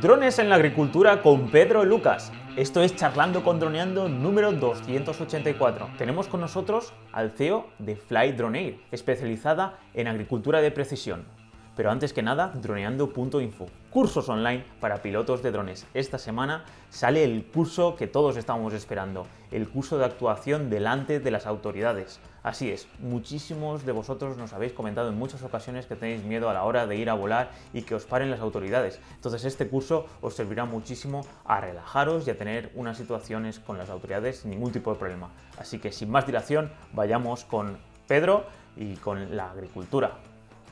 Drones 0.00 0.40
en 0.40 0.48
la 0.48 0.56
agricultura 0.56 1.22
con 1.22 1.50
Pedro 1.52 1.84
Lucas. 1.84 2.32
Esto 2.56 2.82
es 2.82 2.96
Charlando 2.96 3.44
con 3.44 3.60
Droneando 3.60 4.08
número 4.08 4.50
284. 4.50 5.90
Tenemos 5.96 6.26
con 6.26 6.40
nosotros 6.40 6.92
al 7.12 7.30
CEO 7.30 7.68
de 7.78 7.94
Fly 7.94 8.32
Drone 8.32 8.80
especializada 8.90 9.78
en 9.94 10.08
agricultura 10.08 10.60
de 10.60 10.72
precisión. 10.72 11.24
Pero 11.76 11.92
antes 11.92 12.12
que 12.12 12.22
nada, 12.22 12.52
droneando.info, 12.60 13.66
cursos 13.90 14.28
online 14.28 14.64
para 14.80 15.00
pilotos 15.00 15.44
de 15.44 15.52
drones. 15.52 15.86
Esta 15.94 16.18
semana 16.18 16.64
sale 16.90 17.22
el 17.22 17.44
curso 17.46 17.94
que 17.94 18.08
todos 18.08 18.36
estábamos 18.36 18.74
esperando, 18.74 19.28
el 19.52 19.68
curso 19.68 19.96
de 19.96 20.06
actuación 20.06 20.70
delante 20.70 21.20
de 21.20 21.30
las 21.30 21.46
autoridades. 21.46 22.20
Así 22.44 22.70
es, 22.70 22.86
muchísimos 22.98 23.86
de 23.86 23.92
vosotros 23.92 24.36
nos 24.36 24.52
habéis 24.52 24.74
comentado 24.74 25.08
en 25.08 25.18
muchas 25.18 25.42
ocasiones 25.42 25.86
que 25.86 25.96
tenéis 25.96 26.22
miedo 26.24 26.50
a 26.50 26.52
la 26.52 26.64
hora 26.64 26.86
de 26.86 26.94
ir 26.94 27.08
a 27.08 27.14
volar 27.14 27.50
y 27.72 27.80
que 27.82 27.94
os 27.94 28.04
paren 28.04 28.30
las 28.30 28.40
autoridades. 28.40 29.00
Entonces 29.14 29.46
este 29.46 29.66
curso 29.66 30.04
os 30.20 30.34
servirá 30.34 30.66
muchísimo 30.66 31.24
a 31.46 31.62
relajaros 31.62 32.26
y 32.26 32.30
a 32.30 32.36
tener 32.36 32.70
unas 32.74 32.98
situaciones 32.98 33.60
con 33.60 33.78
las 33.78 33.88
autoridades 33.88 34.40
sin 34.40 34.50
ningún 34.50 34.72
tipo 34.72 34.92
de 34.92 34.98
problema. 34.98 35.30
Así 35.56 35.78
que 35.78 35.90
sin 35.90 36.10
más 36.10 36.26
dilación, 36.26 36.70
vayamos 36.92 37.46
con 37.46 37.78
Pedro 38.06 38.44
y 38.76 38.96
con 38.96 39.34
la 39.34 39.50
agricultura. 39.50 40.18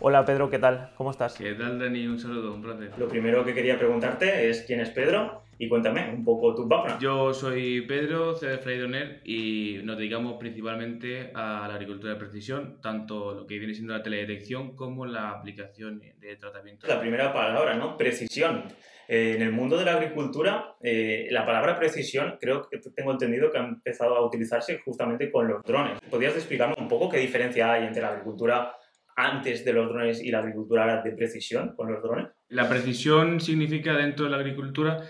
Hola 0.05 0.25
Pedro, 0.25 0.51
¿qué 0.51 0.59
tal? 0.59 0.91
¿Cómo 0.97 1.13
estás? 1.13 1.35
¿Qué 1.35 1.55
tal 1.55 1.79
Dani? 1.79 2.09
Un 2.09 2.19
saludo, 2.19 2.53
un 2.55 2.61
placer. 2.61 2.91
Lo 2.99 3.07
primero 3.07 3.45
que 3.45 3.55
quería 3.55 3.79
preguntarte 3.79 4.51
es 4.51 4.63
quién 4.63 4.81
es 4.81 4.91
Pedro 4.91 5.45
y 5.59 5.69
cuéntame 5.69 6.13
un 6.13 6.25
poco 6.25 6.57
tu 6.57 6.67
background. 6.67 7.01
Yo 7.01 7.33
soy 7.33 7.83
Pedro, 7.83 8.35
CEO 8.35 8.51
de 8.51 8.59
Flydoner 8.59 9.21
y 9.23 9.79
nos 9.85 9.97
dedicamos 9.97 10.39
principalmente 10.41 11.31
a 11.33 11.69
la 11.69 11.75
agricultura 11.75 12.15
de 12.15 12.19
precisión, 12.19 12.81
tanto 12.83 13.33
lo 13.33 13.47
que 13.47 13.61
viene 13.61 13.75
siendo 13.75 13.97
la 13.97 14.03
teledetección 14.03 14.75
como 14.75 15.07
la 15.07 15.31
aplicación 15.31 16.03
de 16.19 16.35
tratamiento. 16.35 16.89
La 16.89 16.99
primera 17.01 17.33
palabra, 17.33 17.77
¿no? 17.77 17.97
Precisión. 17.97 18.65
Eh, 19.07 19.35
en 19.37 19.43
el 19.43 19.53
mundo 19.53 19.77
de 19.77 19.85
la 19.85 19.93
agricultura, 19.93 20.75
eh, 20.81 21.29
la 21.31 21.47
palabra 21.47 21.79
precisión 21.79 22.39
creo 22.41 22.69
que 22.69 22.79
tengo 22.97 23.13
entendido 23.13 23.53
que 23.53 23.59
ha 23.59 23.65
empezado 23.65 24.17
a 24.17 24.27
utilizarse 24.27 24.81
justamente 24.85 25.31
con 25.31 25.47
los 25.47 25.63
drones. 25.63 26.01
¿Podrías 26.11 26.35
explicarme 26.35 26.75
un 26.77 26.89
poco 26.89 27.09
qué 27.09 27.19
diferencia 27.19 27.73
hay 27.73 27.87
entre 27.87 28.03
la 28.03 28.09
agricultura 28.09 28.75
antes 29.17 29.65
de 29.65 29.73
los 29.73 29.89
drones 29.89 30.23
y 30.23 30.31
la 30.31 30.39
agricultura 30.39 31.03
de 31.03 31.13
precisión 31.13 31.75
con 31.77 31.93
los 31.93 32.03
drones? 32.03 32.29
La 32.49 32.69
precisión 32.69 33.41
significa 33.41 33.95
dentro 33.95 34.25
de 34.25 34.31
la 34.31 34.39
agricultura 34.39 35.03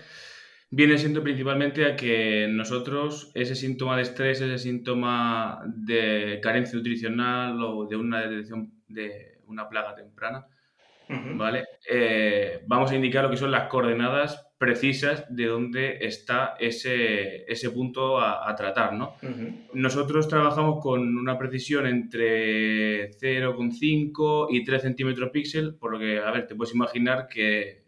viene 0.75 0.97
siendo 0.97 1.21
principalmente 1.21 1.85
a 1.85 1.95
que 1.95 2.47
nosotros 2.49 3.31
ese 3.35 3.53
síntoma 3.53 3.95
de 3.95 4.01
estrés, 4.01 4.41
ese 4.41 4.57
síntoma 4.57 5.61
de 5.67 6.39
carencia 6.41 6.75
nutricional 6.75 7.61
o 7.61 7.85
de 7.85 7.95
una 7.95 8.21
detección 8.21 8.71
de 8.87 9.39
una 9.45 9.69
plaga 9.69 9.93
temprana, 9.93 10.47
¿vale? 11.35 11.65
Eh, 11.87 12.63
vamos 12.65 12.89
a 12.89 12.95
indicar 12.95 13.23
lo 13.23 13.29
que 13.29 13.37
son 13.37 13.51
las 13.51 13.67
coordenadas 13.67 14.47
precisas 14.63 15.25
de 15.27 15.47
dónde 15.47 15.97
está 15.99 16.55
ese, 16.57 17.43
ese 17.51 17.69
punto 17.69 18.17
a, 18.17 18.55
tratar, 18.55 18.93
¿no? 18.93 19.15
Nosotros 19.73 20.29
trabajamos 20.29 20.81
con 20.81 21.17
una 21.17 21.37
precisión 21.37 21.85
entre 21.85 23.11
0,5 23.11 24.47
y 24.51 24.63
3 24.63 24.81
centímetros 24.81 25.31
píxel, 25.31 25.75
por 25.75 25.91
lo 25.91 25.99
que, 25.99 26.19
a 26.19 26.31
ver, 26.31 26.47
te 26.47 26.55
puedes 26.55 26.73
imaginar 26.73 27.27
que 27.27 27.83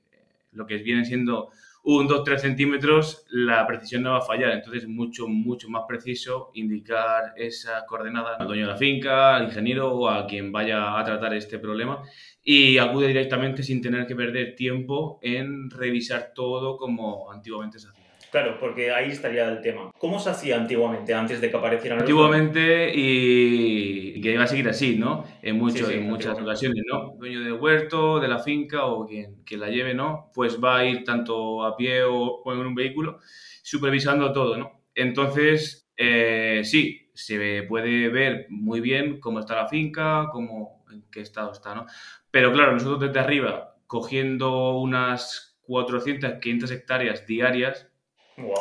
lo 0.51 0.65
que 0.65 0.75
viene 0.79 1.05
siendo 1.05 1.49
un 1.87 2.07
2-3 2.07 2.39
centímetros, 2.39 3.25
la 3.29 3.65
precisión 3.67 4.01
no 4.01 4.11
va 4.11 4.17
a 4.17 4.21
fallar. 4.21 4.51
Entonces 4.51 4.83
es 4.83 4.89
mucho, 4.89 5.27
mucho 5.27 5.69
más 5.69 5.83
preciso 5.87 6.49
indicar 6.55 7.33
esa 7.37 7.85
coordenada 7.85 8.37
al 8.37 8.47
dueño 8.47 8.63
de 8.63 8.71
la 8.71 8.77
finca, 8.77 9.35
al 9.35 9.45
ingeniero 9.45 9.93
o 9.93 10.09
a 10.09 10.25
quien 10.25 10.51
vaya 10.51 10.99
a 10.99 11.03
tratar 11.03 11.35
este 11.35 11.59
problema 11.59 12.01
y 12.43 12.79
acude 12.79 13.07
directamente 13.07 13.61
sin 13.61 13.81
tener 13.81 14.07
que 14.07 14.15
perder 14.15 14.55
tiempo 14.55 15.19
en 15.21 15.69
revisar 15.69 16.31
todo 16.33 16.75
como 16.75 17.31
antiguamente 17.31 17.77
se 17.79 17.87
hacía. 17.87 18.04
Claro, 18.35 18.57
porque 18.59 18.91
ahí 18.91 19.11
estaría 19.11 19.47
el 19.47 19.61
tema. 19.61 19.91
¿Cómo 19.97 20.19
se 20.19 20.29
hacía 20.29 20.57
antiguamente, 20.57 21.13
antes 21.13 21.39
de 21.39 21.49
que 21.49 21.55
aparecieran 21.55 21.99
los 21.99 22.03
Antiguamente, 22.03 22.91
y, 22.93 24.19
que 24.19 24.33
iba 24.33 24.43
a 24.43 24.47
seguir 24.47 24.67
así, 24.67 24.97
¿no? 24.97 25.23
En, 25.41 25.57
mucho, 25.57 25.89
en 25.89 26.05
muchas 26.05 26.37
ocasiones, 26.37 26.83
¿no? 26.85 27.13
Dueño 27.17 27.39
del 27.39 27.53
huerto, 27.53 28.19
de 28.19 28.27
la 28.27 28.39
finca 28.39 28.87
o 28.87 29.07
quien, 29.07 29.41
quien, 29.45 29.61
la 29.61 29.69
lleve, 29.69 29.93
¿no? 29.93 30.31
Pues 30.33 30.61
va 30.61 30.79
a 30.79 30.85
ir 30.85 31.05
tanto 31.05 31.63
a 31.63 31.77
pie 31.77 32.03
o, 32.03 32.43
en 32.51 32.59
un 32.59 32.75
vehículo 32.75 33.19
supervisando 33.63 34.33
todo, 34.33 34.57
¿no? 34.57 34.81
Entonces, 34.93 35.89
eh, 35.95 36.59
sí, 36.65 37.09
se 37.13 37.63
puede 37.63 38.09
ver 38.09 38.47
muy 38.49 38.81
bien 38.81 39.21
cómo 39.21 39.39
está 39.39 39.55
la 39.55 39.69
finca, 39.69 40.27
cómo, 40.29 40.83
en 40.91 41.05
qué 41.09 41.21
estado 41.21 41.53
está, 41.53 41.73
¿no? 41.73 41.85
Pero 42.31 42.51
claro, 42.51 42.73
nosotros 42.73 42.99
desde 42.99 43.17
arriba, 43.17 43.77
cogiendo 43.87 44.77
unas 44.77 45.57
400, 45.61 46.33
500 46.41 46.71
hectáreas 46.71 47.25
diarias, 47.25 47.94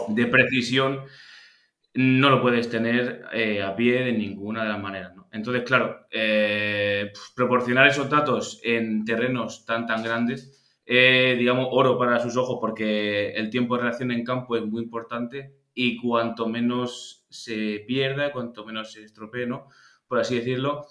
de 0.08 0.26
precisión 0.26 1.04
no 1.94 2.30
lo 2.30 2.42
puedes 2.42 2.68
tener 2.68 3.24
eh, 3.32 3.62
a 3.62 3.74
pie 3.76 4.02
de 4.02 4.12
ninguna 4.12 4.64
de 4.64 4.68
las 4.68 4.82
maneras. 4.82 5.12
Entonces, 5.30 5.62
claro, 5.64 6.06
eh, 6.10 7.12
proporcionar 7.34 7.86
esos 7.86 8.10
datos 8.10 8.60
en 8.62 9.04
terrenos 9.04 9.64
tan, 9.64 9.86
tan 9.86 10.02
grandes, 10.02 10.60
digamos, 10.86 11.68
oro 11.70 11.98
para 11.98 12.20
sus 12.20 12.36
ojos 12.36 12.58
porque 12.60 13.30
el 13.30 13.48
tiempo 13.50 13.76
de 13.76 13.82
reacción 13.84 14.10
en 14.10 14.24
campo 14.24 14.56
es 14.56 14.64
muy 14.64 14.82
importante 14.82 15.54
y 15.72 15.96
cuanto 15.96 16.48
menos 16.48 17.26
se 17.30 17.84
pierda, 17.86 18.32
cuanto 18.32 18.64
menos 18.64 18.92
se 18.92 19.02
estropee, 19.02 19.46
¿no? 19.46 19.68
por 20.08 20.20
así 20.20 20.36
decirlo, 20.36 20.86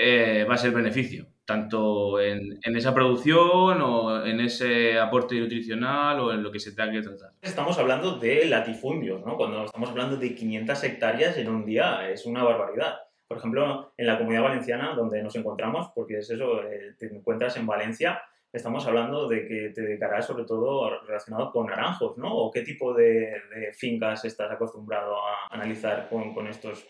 eh, 0.00 0.46
va 0.48 0.54
a 0.54 0.58
ser 0.58 0.70
beneficio 0.70 1.26
tanto 1.44 2.20
en, 2.20 2.60
esa 2.62 2.92
producción 2.94 3.80
o 3.80 4.24
en 4.24 4.38
ese 4.38 4.98
aporte 4.98 5.40
nutricional 5.40 6.20
o 6.20 6.30
en 6.30 6.42
lo 6.42 6.52
que 6.52 6.60
se 6.60 6.72
tenga 6.72 6.92
que 6.92 7.00
tratar. 7.00 7.32
Estamos 7.40 7.78
hablando 7.78 8.18
de 8.18 8.44
latifundios, 8.44 9.24
¿no? 9.24 9.36
Cuando 9.36 9.64
estamos 9.64 9.88
hablando 9.88 10.18
de 10.18 10.34
500 10.34 10.84
hectáreas 10.84 11.38
en 11.38 11.48
un 11.48 11.64
día, 11.64 12.08
es 12.10 12.26
una 12.26 12.44
barbaridad. 12.44 12.98
Por 13.26 13.38
ejemplo, 13.38 13.94
en 13.96 14.06
la 14.06 14.18
comunidad 14.18 14.42
valenciana, 14.42 14.94
donde 14.94 15.22
nos 15.22 15.34
encontramos, 15.36 15.90
porque 15.94 16.18
es 16.18 16.28
eso, 16.30 16.62
eh, 16.64 16.94
te 16.98 17.06
encuentras 17.06 17.56
en 17.56 17.66
Valencia, 17.66 18.20
estamos 18.52 18.86
hablando 18.86 19.26
de 19.26 19.48
que 19.48 19.70
te 19.70 19.80
dedicarás 19.80 20.26
sobre 20.26 20.44
todo 20.44 21.00
relacionado 21.06 21.50
con 21.50 21.66
naranjos, 21.66 22.18
¿no? 22.18 22.36
¿O 22.36 22.50
qué 22.50 22.60
tipo 22.60 22.92
de, 22.92 23.72
fincas 23.72 24.24
estás 24.26 24.52
acostumbrado 24.52 25.16
a 25.16 25.46
analizar 25.50 26.08
con, 26.10 26.34
con 26.34 26.46
estos 26.46 26.86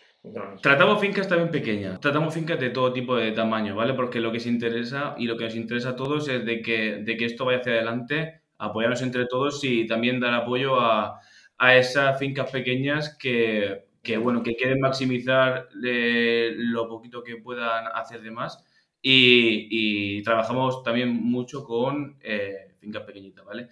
Tratamos 0.61 0.99
fincas 0.99 1.29
también 1.29 1.49
pequeñas, 1.51 1.99
tratamos 2.01 2.33
fincas 2.33 2.59
de 2.59 2.69
todo 2.69 2.91
tipo 2.91 3.15
de 3.15 3.31
tamaño, 3.31 3.75
¿vale? 3.75 3.93
Porque 3.93 4.19
lo 4.19 4.29
que 4.31 4.41
se 4.41 4.49
interesa 4.49 5.15
y 5.17 5.25
lo 5.25 5.37
que 5.37 5.45
nos 5.45 5.55
interesa 5.55 5.89
a 5.89 5.95
todos 5.95 6.27
es 6.27 6.45
de 6.45 6.61
que, 6.61 6.97
de 6.97 7.15
que 7.15 7.23
esto 7.25 7.45
vaya 7.45 7.59
hacia 7.59 7.71
adelante, 7.73 8.41
apoyarnos 8.57 9.01
entre 9.01 9.25
todos 9.25 9.63
y 9.63 9.87
también 9.87 10.19
dar 10.19 10.33
apoyo 10.33 10.79
a, 10.81 11.21
a 11.57 11.75
esas 11.77 12.19
fincas 12.19 12.51
pequeñas 12.51 13.15
que, 13.17 13.85
que, 14.03 14.17
bueno, 14.17 14.43
que 14.43 14.55
quieren 14.57 14.81
maximizar 14.81 15.69
eh, 15.85 16.51
lo 16.57 16.89
poquito 16.89 17.23
que 17.23 17.37
puedan 17.37 17.85
hacer 17.93 18.21
de 18.21 18.31
más 18.31 18.61
y, 19.01 20.17
y 20.17 20.23
trabajamos 20.23 20.83
también 20.83 21.09
mucho 21.13 21.63
con 21.63 22.17
eh, 22.21 22.73
fincas 22.81 23.03
pequeñitas, 23.03 23.45
¿vale? 23.45 23.69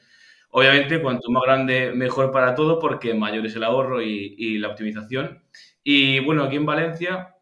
Obviamente, 0.51 1.01
cuanto 1.01 1.29
más 1.29 1.43
grande, 1.43 1.91
mejor 1.91 2.31
para 2.31 2.55
todo, 2.55 2.79
porque 2.79 3.13
mayor 3.13 3.45
es 3.45 3.55
el 3.57 3.63
ahorro 3.65 4.01
y, 4.01 4.35
y 4.37 4.57
la 4.59 4.69
optimización. 4.69 5.43
Y 5.89 6.19
bueno, 6.19 6.43
aquí 6.43 6.57
en 6.57 6.65
Valencia, 6.65 7.33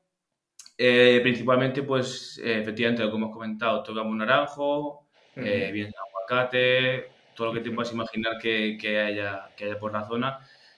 eh, 0.77 1.19
principalmente, 1.23 1.81
pues 1.81 2.39
eh, 2.43 2.59
efectivamente, 2.59 3.01
que 3.01 3.09
hemos 3.09 3.33
comentado, 3.33 3.81
tocamos 3.81 4.15
naranjo, 4.15 5.07
eh, 5.35 5.71
bien 5.73 5.91
aguacate, 5.97 7.07
todo 7.35 7.47
lo 7.47 7.53
que 7.53 7.61
te 7.61 7.71
puedas 7.71 7.91
imaginar 7.91 8.37
que, 8.39 8.77
que, 8.79 8.99
haya, 8.99 9.49
que 9.57 9.65
haya 9.65 9.79
por 9.79 9.93
la 9.93 10.07
zona. 10.07 10.37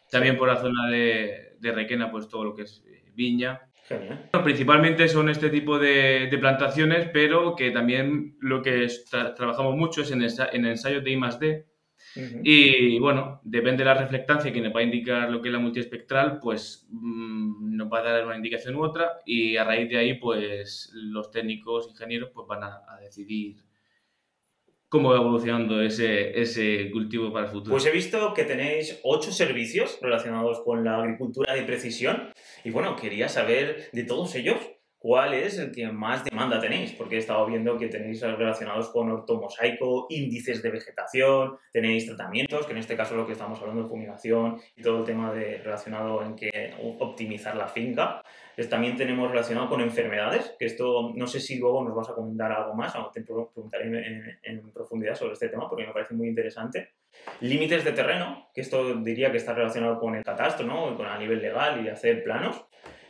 También 0.10 0.38
por 0.38 0.48
la 0.48 0.56
zona 0.56 0.90
de, 0.90 1.58
de 1.60 1.72
Requena, 1.74 2.10
pues 2.10 2.30
todo 2.30 2.46
lo 2.46 2.56
que 2.56 2.62
es 2.62 2.86
viña. 3.14 3.60
Genial. 3.86 4.30
Principalmente 4.46 5.10
son 5.10 5.28
este 5.28 5.50
tipo 5.50 5.78
de, 5.78 6.30
de, 6.32 6.38
plantaciones, 6.38 7.10
pero 7.12 7.54
que 7.54 7.72
también 7.72 8.38
lo 8.40 8.62
que 8.62 8.88
trabajamos 9.12 9.76
mucho 9.76 10.04
es 10.04 10.12
en, 10.12 10.22
en 10.24 10.66
ensayos 10.66 11.04
de 11.04 11.12
Y 12.16 13.00
bueno, 13.00 13.42
depende 13.44 13.83
de 13.83 13.86
la 13.86 13.94
reflectancia 13.94 14.51
que 14.51 14.62
nos 14.62 14.75
va 14.75 14.80
a 14.80 14.83
indicar 14.83 15.30
lo 15.30 15.42
que 15.42 15.50
es 15.50 15.54
la 15.54 15.59
multiespectral, 15.59 16.39
pues 16.39 16.88
mm, 16.89 17.75
nos 17.75 17.92
va 17.92 18.00
a 18.00 18.04
dar 18.04 18.25
una 18.25 18.36
indicación 18.36 18.75
u 18.75 18.83
otra 18.83 19.19
y 19.25 19.57
a 19.57 19.63
raíz 19.63 19.89
de 19.89 19.98
ahí 19.98 20.13
pues 20.15 20.92
los 20.94 21.31
técnicos, 21.31 21.89
ingenieros 21.89 22.31
pues 22.33 22.48
van 22.48 22.63
a, 22.63 22.81
decidir 23.01 23.57
cómo 24.89 25.12
va 25.12 25.18
evolucionando 25.18 25.81
ese, 25.81 26.39
ese 26.39 26.89
cultivo 26.92 27.31
para 27.31 27.45
el 27.45 27.51
futuro. 27.51 27.71
Pues 27.71 27.86
he 27.86 27.92
visto 27.92 28.33
que 28.33 28.44
tenéis 28.44 29.00
ocho 29.03 29.31
servicios 29.31 30.00
relacionados 30.01 30.62
con 30.62 30.83
la 30.83 30.98
agricultura 30.98 31.53
de 31.53 31.63
precisión 31.63 32.31
y 32.63 32.71
bueno, 32.71 32.95
quería 32.95 33.30
saber 33.30 33.89
de 33.92 34.03
todos 34.03 34.33
ellos 34.36 34.57
¿cuál 34.98 35.34
es 35.34 35.58
el 35.58 35.72
que 35.72 35.88
más 35.92 36.24
demanda 36.24 36.60
tenéis? 36.60 36.92
Porque 36.94 37.16
he 37.16 37.20
estado 37.20 37.46
viendo 37.46 37.78
que 37.78 37.88
tenéis 37.88 38.22
relacionados 38.22 38.90
con 38.90 39.12
ortomosaico, 39.12 40.08
índices 40.10 40.62
de 40.62 40.72
vegetación, 40.72 41.58
tenéis 41.72 42.06
tratamientos, 42.06 42.66
que 42.66 42.72
en 42.72 42.80
este 42.80 42.96
caso 42.96 43.16
lo 43.16 43.26
que 43.26 43.34
estamos 43.34 43.60
hablando 43.60 43.84
de 43.84 43.90
fumigación 43.90 44.60
y 44.76 44.82
todo 44.82 45.00
el 45.00 45.04
tema 45.06 45.34
de, 45.34 45.58
relacionado 45.60 46.24
en 46.24 46.36
que 46.36 46.74
optimizar 47.00 47.56
la 47.56 47.68
finca. 47.68 48.22
también 48.70 48.98
tenemos 48.98 49.30
relacionado 49.30 49.70
con 49.70 49.82
enfermedades, 49.82 50.56
que 50.58 50.66
esto 50.66 51.12
no 51.16 51.28
sé 51.28 51.40
si 51.40 51.60
luego 51.60 51.84
nos 51.84 51.96
vas 51.96 52.10
a 52.10 52.16
comentar 52.16 52.52
algo 52.52 52.74
más, 52.74 52.96
o 52.96 53.12
te 53.14 53.22
preguntaré 53.22 53.86
en, 53.86 54.40
en 54.44 54.72
profundidad 54.72 55.16
sobre 55.16 55.34
este 55.34 55.50
tema 55.50 55.70
porque 55.70 55.86
me 55.86 55.94
parece 55.94 56.14
muy 56.14 56.28
interesante. 56.28 56.94
Límites 57.42 57.84
de 57.84 57.92
terreno, 57.92 58.50
que 58.54 58.62
esto 58.62 58.96
diría 58.96 59.32
que 59.32 59.38
está 59.38 59.54
relacionado 59.54 60.00
con 60.00 60.16
el 60.16 60.24
catastro, 60.24 60.66
¿no? 60.66 60.96
Con 60.96 61.06
a 61.06 61.18
nivel 61.18 61.42
legal 61.42 61.84
y 61.84 61.90
hacer 61.90 62.24
planos. 62.24 62.66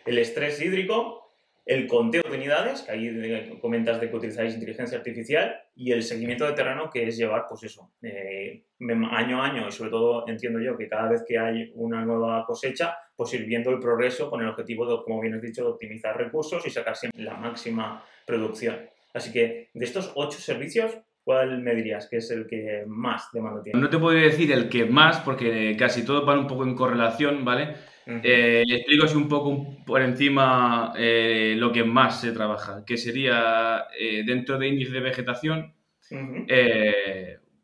El 0.06 0.18
estrés 0.18 0.62
hídrico, 0.62 1.26
el 1.67 1.85
conteo 1.85 2.23
de 2.23 2.37
unidades, 2.37 2.81
que 2.81 2.91
ahí 2.91 3.59
comentas 3.61 3.99
de 3.99 4.09
que 4.09 4.15
utilizáis 4.15 4.53
inteligencia 4.53 4.97
artificial, 4.97 5.55
y 5.75 5.91
el 5.91 6.01
seguimiento 6.01 6.45
de 6.45 6.53
terreno, 6.53 6.89
que 6.89 7.05
es 7.05 7.17
llevar, 7.17 7.45
pues 7.47 7.63
eso, 7.63 7.91
eh, 8.01 8.63
año 9.11 9.41
a 9.41 9.45
año, 9.45 9.67
y 9.67 9.71
sobre 9.71 9.91
todo 9.91 10.25
entiendo 10.27 10.59
yo 10.61 10.77
que 10.77 10.87
cada 10.87 11.09
vez 11.09 11.23
que 11.27 11.37
hay 11.37 11.71
una 11.75 12.05
nueva 12.05 12.45
cosecha, 12.45 12.97
pues 13.15 13.33
ir 13.33 13.45
viendo 13.45 13.69
el 13.69 13.79
progreso 13.79 14.29
con 14.29 14.41
el 14.41 14.47
objetivo, 14.47 14.85
de, 14.89 15.03
como 15.03 15.19
bien 15.19 15.33
has 15.33 15.41
dicho, 15.41 15.63
de 15.63 15.71
optimizar 15.71 16.17
recursos 16.17 16.65
y 16.65 16.69
sacar 16.69 16.95
siempre 16.95 17.21
la 17.21 17.35
máxima 17.35 18.03
producción. 18.25 18.77
Así 19.13 19.33
que 19.33 19.69
de 19.73 19.85
estos 19.85 20.11
ocho 20.15 20.39
servicios, 20.39 20.97
¿Cuál 21.27 21.61
me 21.61 21.75
dirías 21.75 22.07
que 22.07 22.17
es 22.19 22.31
el 22.31 22.47
que 22.47 22.85
más 22.87 23.27
demanda 23.33 23.61
tiene? 23.61 23.81
No 23.81 23.89
te 23.89 23.97
podría 23.97 24.21
decir 24.21 24.49
el 24.53 24.69
que 24.69 24.85
más, 24.85 25.19
porque 25.19 25.75
casi 25.77 26.05
todo 26.05 26.25
van 26.25 26.39
un 26.39 26.47
poco 26.47 26.63
en 26.63 26.73
correlación, 26.73 27.43
¿vale? 27.43 27.75
Eh, 28.24 28.63
explico 28.68 29.06
así 29.06 29.15
un 29.15 29.27
poco 29.27 29.83
por 29.86 30.01
encima 30.01 30.94
eh, 30.98 31.56
lo 31.57 31.74
que 31.74 31.83
más 31.83 32.21
se 32.21 32.31
trabaja, 32.31 32.86
que 32.86 32.95
sería 32.95 33.86
eh, 34.00 34.24
dentro 34.25 34.57
de 34.57 34.68
índice 34.69 34.94
de 34.94 35.00
vegetación, 35.01 35.74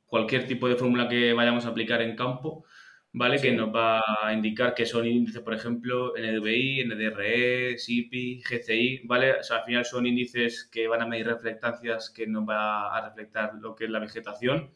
cualquier 0.05 0.45
tipo 0.45 0.67
de 0.67 0.75
fórmula 0.75 1.07
que 1.07 1.31
vayamos 1.31 1.65
a 1.65 1.69
aplicar 1.69 2.01
en 2.01 2.15
campo, 2.15 2.65
¿vale? 3.13 3.39
Que 3.39 3.53
nos 3.53 3.73
va 3.73 4.01
a 4.21 4.33
indicar 4.33 4.73
que 4.73 4.85
son 4.85 5.07
índices, 5.07 5.41
por 5.41 5.53
ejemplo, 5.53 6.13
NDVI, 6.17 6.85
NDRE, 6.85 7.77
SIPI, 7.77 8.41
GCI, 8.41 9.01
¿vale? 9.05 9.39
O 9.39 9.43
sea, 9.43 9.57
al 9.57 9.65
final 9.65 9.85
son 9.85 10.05
índices 10.05 10.69
que 10.71 10.87
van 10.87 11.01
a 11.01 11.07
medir 11.07 11.27
reflectancias 11.27 12.09
que 12.09 12.27
nos 12.27 12.47
va 12.47 12.95
a 12.95 13.07
reflectar 13.07 13.53
lo 13.55 13.75
que 13.75 13.85
es 13.85 13.89
la 13.89 13.99
vegetación 13.99 14.71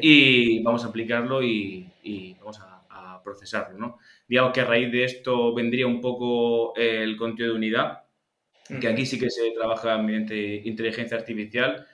y 0.00 0.62
vamos 0.62 0.84
a 0.84 0.88
aplicarlo 0.88 1.42
y, 1.42 2.36
vamos 2.40 2.60
a, 2.60 2.70
procesarlo, 3.22 3.78
¿no? 3.78 3.98
Digamos 4.26 4.52
que 4.52 4.60
a 4.60 4.64
raíz 4.64 4.90
de 4.90 5.04
esto 5.04 5.54
vendría 5.54 5.86
un 5.86 6.00
poco 6.00 6.74
el 6.76 7.16
conteo 7.16 7.48
de 7.48 7.54
unidad, 7.54 8.04
que 8.80 8.88
aquí 8.88 9.06
sí 9.06 9.18
que 9.18 9.30
se 9.30 9.50
trabaja 9.52 9.98
mediante 9.98 10.62
inteligencia 10.64 11.16
artificial, 11.16 11.86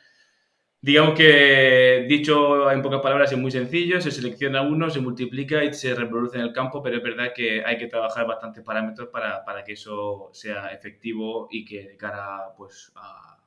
Digamos 0.83 1.15
que, 1.15 2.07
dicho 2.09 2.71
en 2.71 2.81
pocas 2.81 3.03
palabras, 3.03 3.31
es 3.31 3.37
muy 3.39 3.51
sencillo, 3.51 4.01
se 4.01 4.11
selecciona 4.11 4.63
uno, 4.63 4.89
se 4.89 5.01
multiplica 5.01 5.63
y 5.63 5.75
se 5.75 5.95
reproduce 5.95 6.39
en 6.39 6.45
el 6.45 6.55
campo, 6.55 6.83
pero 6.83 6.97
es 6.97 7.03
verdad 7.03 7.33
que 7.35 7.63
hay 7.63 7.77
que 7.77 7.87
trabajar 7.87 8.27
bastantes 8.27 8.65
parámetros 8.65 9.09
para, 9.09 9.45
para 9.45 9.63
que 9.63 9.73
eso 9.73 10.31
sea 10.33 10.69
efectivo 10.73 11.49
y 11.51 11.67
que 11.67 11.87
de 11.87 11.97
cara 11.99 12.55
pues, 12.57 12.93
a, 12.97 13.45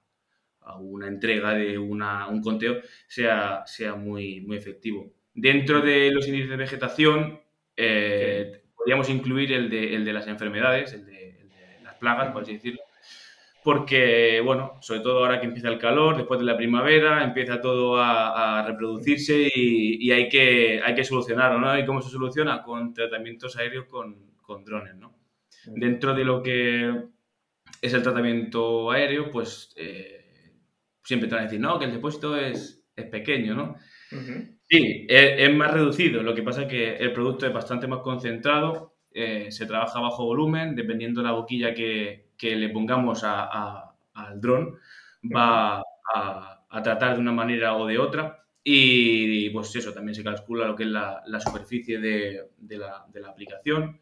a 0.62 0.78
una 0.78 1.08
entrega 1.08 1.56
de 1.56 1.80
una, 1.80 2.28
un 2.28 2.42
conteo 2.42 2.82
sea, 3.08 3.64
sea 3.66 3.96
muy, 3.96 4.42
muy 4.42 4.58
efectivo. 4.58 5.12
Dentro 5.34 5.82
de 5.82 6.12
los 6.12 6.28
índices 6.28 6.52
de 6.52 6.56
vegetación, 6.58 7.42
eh, 7.76 8.63
podríamos 8.84 9.10
incluir 9.10 9.52
el 9.54 9.70
de, 9.70 9.96
el 9.96 10.06
de 10.06 10.14
las 10.14 10.28
enfermedades, 10.28 10.94
el 10.94 11.06
de, 11.06 11.30
el 11.40 11.50
de 11.50 11.84
las 11.84 11.96
plagas, 11.96 12.32
por 12.32 12.44
así 12.44 12.54
decirlo 12.54 12.82
porque, 13.64 14.42
bueno, 14.44 14.78
sobre 14.82 15.00
todo 15.00 15.20
ahora 15.20 15.40
que 15.40 15.48
empieza 15.48 15.70
el 15.70 15.80
calor, 15.80 16.18
después 16.18 16.40
de 16.40 16.46
la 16.46 16.58
primavera, 16.58 17.24
empieza 17.24 17.62
todo 17.62 17.98
a, 17.98 18.62
reproducirse 18.68 19.50
y, 19.56 20.12
hay, 20.12 20.28
que, 20.28 20.82
hay 20.84 20.94
que 20.94 21.06
solucionarlo, 21.06 21.60
¿no? 21.60 21.78
¿Y 21.80 21.86
cómo 21.86 22.02
se 22.02 22.10
soluciona? 22.10 22.62
Con 22.62 22.94
tratamientos 22.94 23.56
aéreos 23.56 23.86
con, 23.86 24.36
con 24.42 24.66
drones, 24.66 24.96
¿no? 24.96 25.18
Dentro 25.66 26.14
de 26.14 26.26
lo 26.26 26.44
que 26.44 27.06
es 27.82 27.94
el 27.94 28.04
tratamiento 28.04 28.92
aéreo, 28.92 29.32
pues 29.32 29.74
eh, 29.78 30.26
siempre 31.02 31.30
te 31.30 31.36
van 31.36 31.44
a 31.44 31.48
decir, 31.48 31.62
no, 31.62 31.80
que 31.80 31.86
el 31.86 31.94
depósito 31.94 32.36
es, 32.36 32.84
es 32.94 33.06
pequeño, 33.06 33.56
¿no? 33.56 33.78
Sí, 34.74 35.06
es, 35.08 35.54
más 35.54 35.72
reducido, 35.72 36.24
lo 36.24 36.34
que 36.34 36.42
pasa 36.42 36.64
es 36.64 36.68
que 36.68 36.96
el 36.96 37.14
producto 37.14 37.46
es 37.46 37.54
bastante 37.54 37.86
más 37.86 38.00
concentrado, 38.00 38.96
eh, 39.14 39.52
se 39.52 39.68
trabaja 39.68 40.00
bajo 40.00 40.26
volumen, 40.26 40.74
dependiendo 40.76 41.22
de 41.22 41.28
la 41.28 41.34
boquilla 41.34 41.76
que, 41.76 42.30
que 42.36 42.56
le 42.56 42.70
pongamos 42.70 43.24
al 43.24 44.42
dron 44.42 44.80
va 45.24 45.84
a, 46.16 46.82
tratar 46.84 47.14
de 47.14 47.22
una 47.22 47.32
manera 47.32 47.78
o 47.78 47.86
de 47.86 48.00
otra. 48.00 48.44
Y 48.64 49.48
pues 49.52 49.76
eso, 49.76 49.94
también 49.94 50.16
se 50.16 50.24
calcula 50.24 50.66
lo 50.66 50.76
que 50.76 50.84
es 50.86 50.90
la, 50.90 51.22
superficie 51.40 52.00
de, 52.00 52.50
la, 52.70 53.06
aplicación 53.30 54.00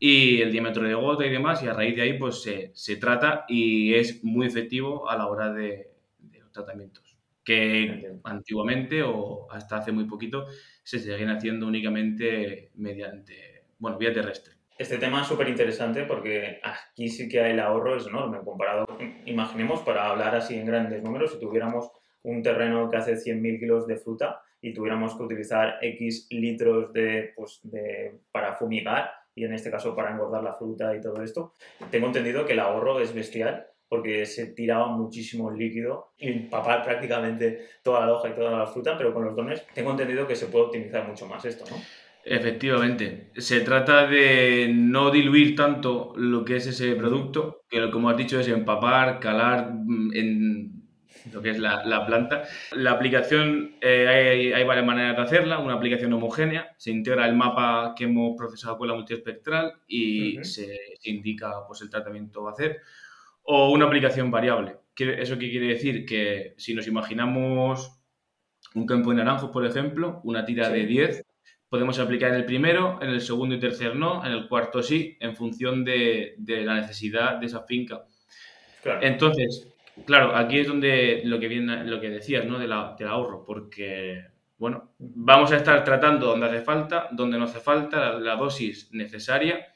y 0.00 0.40
el 0.40 0.50
diámetro 0.50 0.82
de 0.82 0.94
gota 0.94 1.26
y 1.26 1.30
demás, 1.30 1.62
y 1.62 1.68
a 1.68 1.74
raíz 1.74 1.94
de 1.94 2.02
ahí 2.02 2.18
pues 2.18 2.42
se, 2.42 2.96
trata 2.96 3.44
y 3.48 3.94
es 3.94 4.24
muy 4.24 4.48
efectivo 4.48 5.08
a 5.08 5.16
la 5.16 5.28
hora 5.28 5.52
de, 5.52 5.92
los 6.40 6.50
tratamientos, 6.50 7.07
que 7.48 8.12
antiguamente 8.24 9.02
o 9.02 9.50
hasta 9.50 9.78
hace 9.78 9.90
muy 9.90 10.04
poquito 10.04 10.44
se 10.82 10.98
seguían 10.98 11.30
haciendo 11.30 11.66
únicamente 11.66 12.68
mediante, 12.74 13.64
bueno, 13.78 13.96
vía 13.96 14.12
terrestre. 14.12 14.52
Este 14.76 14.98
tema 14.98 15.22
es 15.22 15.28
súper 15.28 15.48
interesante 15.48 16.04
porque 16.04 16.60
aquí 16.62 17.08
sí 17.08 17.26
que 17.26 17.50
el 17.50 17.58
ahorro 17.58 17.96
es 17.96 18.06
enorme 18.06 18.40
comparado, 18.44 18.86
imaginemos, 19.24 19.80
para 19.80 20.10
hablar 20.10 20.34
así 20.34 20.56
en 20.56 20.66
grandes 20.66 21.02
números, 21.02 21.32
si 21.32 21.40
tuviéramos 21.40 21.90
un 22.22 22.42
terreno 22.42 22.90
que 22.90 22.98
hace 22.98 23.14
100.000 23.14 23.58
kilos 23.58 23.86
de 23.86 23.96
fruta 23.96 24.42
y 24.60 24.74
tuviéramos 24.74 25.16
que 25.16 25.22
utilizar 25.22 25.78
X 25.80 26.26
litros 26.30 26.92
de, 26.92 27.32
pues, 27.34 27.60
de, 27.62 28.20
para 28.30 28.56
fumigar 28.56 29.10
y 29.34 29.44
en 29.44 29.54
este 29.54 29.70
caso 29.70 29.96
para 29.96 30.10
engordar 30.10 30.42
la 30.42 30.52
fruta 30.52 30.94
y 30.94 31.00
todo 31.00 31.22
esto, 31.22 31.54
tengo 31.90 32.08
entendido 32.08 32.44
que 32.44 32.52
el 32.52 32.60
ahorro 32.60 33.00
es 33.00 33.14
bestial 33.14 33.68
porque 33.88 34.26
se 34.26 34.48
tiraba 34.48 34.88
muchísimo 34.88 35.50
líquido 35.50 36.12
y 36.18 36.32
papar 36.40 36.84
prácticamente 36.84 37.66
toda 37.82 38.06
la 38.06 38.12
hoja 38.12 38.28
y 38.28 38.34
toda 38.34 38.58
la 38.58 38.66
fruta, 38.66 38.96
pero 38.96 39.14
con 39.14 39.24
los 39.24 39.34
dones 39.34 39.66
tengo 39.74 39.90
entendido 39.92 40.26
que 40.26 40.36
se 40.36 40.46
puede 40.46 40.66
optimizar 40.66 41.06
mucho 41.08 41.26
más 41.26 41.44
esto, 41.44 41.64
¿no? 41.70 41.76
Efectivamente, 42.24 43.30
se 43.36 43.60
trata 43.60 44.06
de 44.06 44.70
no 44.74 45.10
diluir 45.10 45.56
tanto 45.56 46.12
lo 46.16 46.44
que 46.44 46.56
es 46.56 46.66
ese 46.66 46.94
producto, 46.94 47.62
que 47.70 47.90
como 47.90 48.10
has 48.10 48.18
dicho 48.18 48.38
es 48.38 48.48
empapar, 48.48 49.18
calar 49.18 49.72
mm, 49.72 50.12
en 50.14 50.78
lo 51.32 51.42
que 51.42 51.50
es 51.50 51.58
la, 51.58 52.04
planta. 52.06 52.44
La 52.72 52.92
aplicación, 52.92 53.76
eh, 53.80 54.52
hay, 54.54 54.64
varias 54.64 54.86
maneras 54.86 55.16
de 55.16 55.22
hacerla, 55.22 55.58
una 55.58 55.74
aplicación 55.74 56.12
homogénea, 56.12 56.74
se 56.76 56.90
integra 56.90 57.26
el 57.26 57.34
mapa 57.34 57.94
que 57.96 58.04
hemos 58.04 58.36
procesado 58.36 58.78
con 58.78 58.88
la 58.88 58.94
multiespectral 58.94 59.74
y 59.86 60.42
se, 60.42 60.78
indica 61.04 61.66
pues, 61.66 61.82
el 61.82 61.90
tratamiento 61.90 62.48
a 62.48 62.52
hacer, 62.52 62.80
o 63.50 63.70
una 63.70 63.86
aplicación 63.86 64.30
variable. 64.30 64.76
¿Eso 64.94 65.38
qué 65.38 65.50
quiere 65.50 65.68
decir? 65.68 66.04
Que 66.04 66.54
si 66.58 66.74
nos 66.74 66.86
imaginamos 66.86 67.98
un 68.74 68.84
campo 68.84 69.10
de 69.10 69.16
naranjos, 69.16 69.50
por 69.50 69.64
ejemplo, 69.64 70.20
una 70.24 70.44
tira 70.44 70.68
de 70.68 70.84
10, 70.84 71.24
podemos 71.70 71.98
aplicar 71.98 72.30
en 72.30 72.36
el 72.36 72.44
primero, 72.44 72.98
en 73.00 73.08
el 73.08 73.22
segundo 73.22 73.54
y 73.54 73.58
tercer 73.58 73.96
no, 73.96 74.24
en 74.26 74.32
el 74.32 74.48
cuarto 74.48 74.82
sí, 74.82 75.16
en 75.20 75.34
función 75.34 75.82
de, 75.82 76.34
la 76.46 76.74
necesidad 76.74 77.36
de 77.36 77.46
esa 77.46 77.62
finca. 77.62 78.04
Entonces, 79.00 79.74
claro, 80.04 80.36
aquí 80.36 80.58
es 80.58 80.68
donde 80.68 81.22
lo 81.24 81.40
que 81.40 81.48
viene, 81.48 81.84
lo 81.84 82.02
que 82.02 82.10
decías, 82.10 82.44
¿no? 82.44 82.58
De 82.58 82.68
la, 82.68 82.94
del 82.98 83.08
ahorro, 83.08 83.44
porque, 83.46 84.26
bueno, 84.58 84.90
vamos 84.98 85.52
a 85.52 85.56
estar 85.56 85.82
tratando 85.84 86.26
donde 86.26 86.48
hace 86.48 86.60
falta, 86.60 87.08
donde 87.12 87.38
no 87.38 87.44
hace 87.44 87.60
falta, 87.60 88.12
la, 88.18 88.36
dosis 88.36 88.92
necesaria 88.92 89.66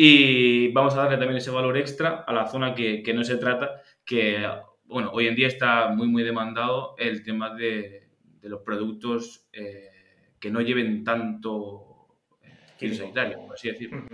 y 0.00 0.68
vamos 0.68 0.94
a 0.94 0.98
darle 0.98 1.16
también 1.16 1.38
ese 1.38 1.50
valor 1.50 1.76
extra 1.76 2.22
a 2.24 2.32
la 2.32 2.46
zona 2.46 2.72
que, 2.72 3.12
no 3.12 3.24
se 3.24 3.36
trata, 3.36 3.82
que, 4.04 4.48
bueno, 4.84 5.10
hoy 5.12 5.26
en 5.26 5.34
día 5.34 5.48
está 5.48 5.88
muy, 5.88 6.06
muy 6.06 6.22
demandado 6.22 6.94
el 6.98 7.24
tema 7.24 7.52
de, 7.56 8.06
los 8.42 8.60
productos 8.62 9.48
eh, 9.52 9.88
que 10.38 10.52
no 10.52 10.60
lleven 10.60 11.02
tanto 11.02 12.06
eh, 12.78 12.94
sanitario, 12.94 13.40
por 13.40 13.54
así 13.54 13.72
decirlo. 13.72 14.04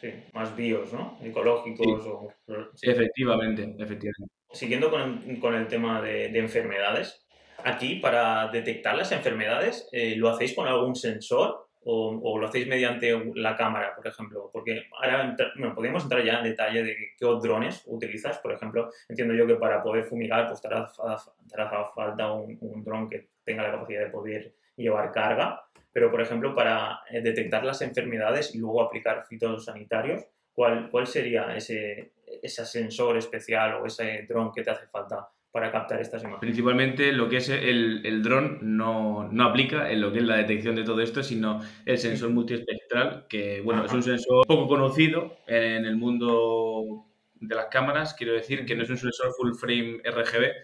Sí, 0.00 0.08
más 0.32 0.56
bios, 0.56 0.90
¿no? 0.94 1.18
Ecológicos. 1.22 2.06
O... 2.06 2.32
Efectivamente, 2.80 3.74
efectivamente. 3.78 4.34
Siguiendo 4.52 4.90
con 4.90 5.54
el, 5.54 5.68
tema 5.68 6.00
de, 6.00 6.38
enfermedades, 6.38 7.26
aquí 7.62 7.96
para 7.96 8.48
detectar 8.50 8.96
las 8.96 9.12
enfermedades, 9.12 9.86
eh, 9.92 10.16
¿lo 10.16 10.30
hacéis 10.30 10.54
con 10.54 10.66
algún 10.66 10.94
sensor 10.94 11.63
o, 11.84 12.38
lo 12.38 12.46
hacéis 12.46 12.66
mediante 12.66 13.12
la 13.34 13.56
cámara, 13.56 13.94
por 13.94 14.06
ejemplo? 14.06 14.50
Porque 14.52 14.86
ahora 15.00 15.36
bueno, 15.56 15.74
podríamos 15.74 16.04
entrar 16.04 16.24
ya 16.24 16.38
en 16.38 16.44
detalle 16.44 16.82
de 16.82 16.96
qué 17.18 17.26
drones 17.42 17.82
utilizas. 17.86 18.38
Por 18.38 18.52
ejemplo, 18.52 18.90
entiendo 19.08 19.34
yo 19.34 19.46
que 19.46 19.56
para 19.56 19.82
poder 19.82 20.04
fumigar, 20.04 20.48
pues 20.48 20.60
te 20.60 20.68
hará, 20.68 21.84
falta 21.94 22.32
un, 22.32 22.56
un 22.60 22.84
dron 22.84 23.08
que 23.08 23.28
tenga 23.44 23.62
la 23.62 23.72
capacidad 23.72 24.04
de 24.04 24.10
poder 24.10 24.54
llevar 24.76 25.12
carga, 25.12 25.62
pero 25.92 26.10
por 26.10 26.20
ejemplo 26.20 26.54
para 26.54 27.00
eh, 27.10 27.20
detectar 27.20 27.64
las 27.64 27.80
enfermedades 27.82 28.54
y 28.54 28.58
luego 28.58 28.82
aplicar 28.82 29.24
fitosanitarios, 29.26 30.24
¿cuál, 30.52 30.90
cuál 30.90 31.06
sería 31.06 31.54
ese, 31.54 32.12
ese 32.42 32.66
sensor 32.66 33.16
especial 33.16 33.74
o 33.74 33.86
ese 33.86 34.26
dron 34.28 34.52
que 34.52 34.62
te 34.62 34.70
hace 34.70 34.86
falta 34.88 35.28
para 35.54 35.70
captar 35.70 36.00
estas 36.00 36.20
imágenes? 36.22 36.40
Principalmente 36.40 37.12
lo 37.12 37.28
que 37.28 37.36
es 37.36 37.48
el, 37.48 38.04
el 38.04 38.24
dron 38.24 38.58
no, 38.60 39.28
no, 39.30 39.44
aplica 39.44 39.88
en 39.88 40.00
lo 40.00 40.12
que 40.12 40.18
es 40.18 40.24
la 40.24 40.34
detección 40.34 40.74
de 40.74 40.82
todo 40.82 41.00
esto, 41.00 41.22
sino 41.22 41.60
el 41.86 41.96
sensor 41.96 42.30
multiespectral, 42.30 43.26
que 43.28 43.60
bueno, 43.60 43.84
es 43.84 43.92
un 43.92 44.02
sensor 44.02 44.44
poco 44.48 44.66
conocido 44.66 45.36
en 45.46 45.84
el 45.84 45.94
mundo 45.94 47.06
de 47.34 47.54
las 47.54 47.66
cámaras, 47.66 48.14
quiero 48.14 48.32
decir 48.32 48.66
que 48.66 48.74
no 48.74 48.82
es 48.82 48.90
un 48.90 48.98
sensor 48.98 49.32
full 49.38 49.52
frame 49.54 50.00
RGB, 50.04 50.54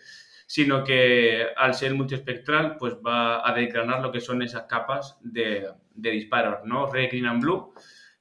sino 0.48 0.82
que 0.82 1.46
al 1.56 1.74
ser 1.74 1.94
multiespectral 1.94 2.76
pues 2.76 2.94
va 2.94 3.48
a 3.48 3.54
declarar 3.54 4.02
lo 4.02 4.10
que 4.10 4.20
son 4.20 4.42
esas 4.42 4.64
capas 4.64 5.20
de, 5.22 5.68
de 5.94 6.10
disparos, 6.10 6.64
¿no? 6.64 6.86
Red, 6.88 7.10
green 7.10 7.26
and 7.26 7.40
blue, 7.40 7.72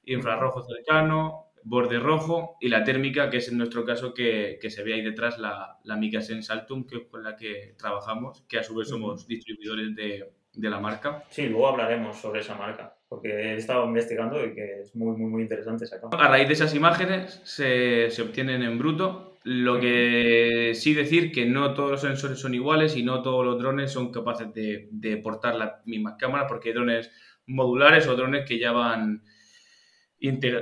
infrarrojo 0.04 0.62
cercano, 0.62 1.49
borde 1.62 1.98
rojo 1.98 2.56
y 2.60 2.68
la 2.68 2.84
térmica, 2.84 3.30
que 3.30 3.38
es 3.38 3.48
en 3.48 3.58
nuestro 3.58 3.84
caso 3.84 4.14
que, 4.14 4.58
que 4.60 4.70
se 4.70 4.82
ve 4.82 4.94
ahí 4.94 5.02
detrás 5.02 5.38
la, 5.38 5.78
la 5.84 5.96
Mica 5.96 6.20
Sense 6.20 6.52
Altum, 6.52 6.86
que 6.86 6.96
es 6.96 7.02
con 7.10 7.22
la 7.22 7.36
que 7.36 7.74
trabajamos, 7.76 8.44
que 8.48 8.58
a 8.58 8.62
su 8.62 8.74
vez 8.74 8.88
somos 8.88 9.26
distribuidores 9.26 9.94
de, 9.94 10.32
de, 10.54 10.70
la 10.70 10.80
marca. 10.80 11.24
Sí, 11.30 11.46
luego 11.46 11.68
hablaremos 11.68 12.16
sobre 12.16 12.40
esa 12.40 12.54
marca, 12.54 12.94
porque 13.08 13.28
he 13.28 13.54
estado 13.54 13.84
investigando 13.86 14.44
y 14.44 14.54
que 14.54 14.82
es 14.82 14.94
muy, 14.94 15.16
muy, 15.16 15.30
muy 15.30 15.42
interesante 15.42 15.84
esa 15.84 16.00
cámara. 16.00 16.24
A 16.24 16.28
raíz 16.28 16.48
de 16.48 16.54
esas 16.54 16.74
imágenes 16.74 17.40
se, 17.44 18.10
se 18.10 18.22
obtienen 18.22 18.62
en 18.62 18.78
bruto, 18.78 19.38
lo 19.42 19.80
que 19.80 20.72
sí 20.74 20.92
decir 20.92 21.32
que 21.32 21.46
no 21.46 21.72
todos 21.72 21.90
los 21.92 22.00
sensores 22.02 22.38
son 22.38 22.54
iguales 22.54 22.96
y 22.96 23.02
no 23.02 23.22
todos 23.22 23.44
los 23.44 23.58
drones 23.58 23.90
son 23.90 24.12
capaces 24.12 24.52
de, 24.52 24.88
de 24.90 25.16
portar 25.16 25.54
las 25.54 25.86
mismas 25.86 26.16
cámaras, 26.18 26.46
porque 26.48 26.68
hay 26.68 26.74
drones 26.74 27.10
modulares 27.46 28.06
o 28.06 28.16
drones 28.16 28.46
que 28.46 28.58
ya 28.58 28.72
van 28.72 29.22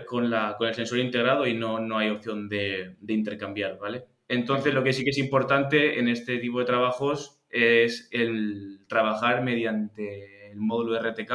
con, 0.07 0.31
la, 0.31 0.57
con 0.57 0.69
el 0.69 0.75
sensor 0.75 0.99
integrado 0.99 1.47
y 1.47 1.55
no, 1.55 1.81
no 1.81 1.99
hay 1.99 2.11
opción 2.11 2.49
de, 2.49 2.97
de, 3.01 3.13
intercambiar, 3.13 3.79
¿vale? 3.79 4.05
Entonces, 4.29 4.75
lo 4.75 4.85
que 4.85 4.93
sí 4.93 5.05
que 5.05 5.11
es 5.11 5.19
importante 5.19 5.99
en 5.99 6.09
este 6.09 6.39
tipo 6.39 6.59
de 6.59 6.67
trabajos 6.67 7.41
es 7.51 8.09
el 8.13 8.81
trabajar 8.89 9.43
mediante 9.43 10.51
el 10.51 10.61
módulo 10.61 10.99
RTK 11.01 11.33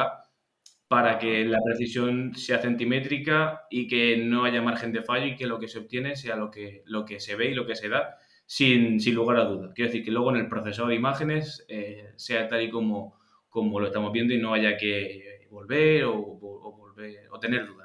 para 0.88 1.18
que 1.18 1.44
la 1.44 1.58
precisión 1.64 2.34
sea 2.34 2.58
centimétrica 2.58 3.62
y 3.70 3.88
que 3.88 4.16
no 4.16 4.44
haya 4.44 4.62
margen 4.62 4.92
de 4.92 5.02
fallo 5.02 5.26
y 5.26 5.36
que 5.36 5.46
lo 5.46 5.58
que 5.58 5.68
se 5.68 5.78
obtiene 5.78 6.14
sea 6.14 6.36
lo 6.36 6.50
que, 6.50 6.82
lo 6.86 7.04
que 7.04 7.20
se 7.20 7.36
ve 7.36 7.50
y 7.50 7.54
lo 7.54 7.66
que 7.66 7.74
se 7.74 7.88
da 7.88 8.16
sin, 8.46 9.00
sin 9.00 9.14
lugar 9.14 9.38
a 9.38 9.44
duda. 9.44 9.72
Quiero 9.74 9.88
decir 9.90 10.04
que 10.04 10.10
luego 10.10 10.30
en 10.30 10.36
el 10.36 10.48
procesador 10.48 10.90
de 10.90 10.96
imágenes 10.96 11.64
eh, 11.68 12.12
sea 12.16 12.48
tal 12.48 12.62
y 12.62 12.70
como, 12.70 13.18
como 13.48 13.80
lo 13.80 13.86
estamos 13.86 14.12
viendo 14.12 14.34
y 14.34 14.38
no 14.38 14.54
haya 14.54 14.76
que 14.76 15.48
volver 15.50 16.04
o, 16.04 16.14
o, 16.16 16.76
volver, 16.76 17.28
o 17.30 17.38
tener 17.38 17.66
dudas. 17.66 17.83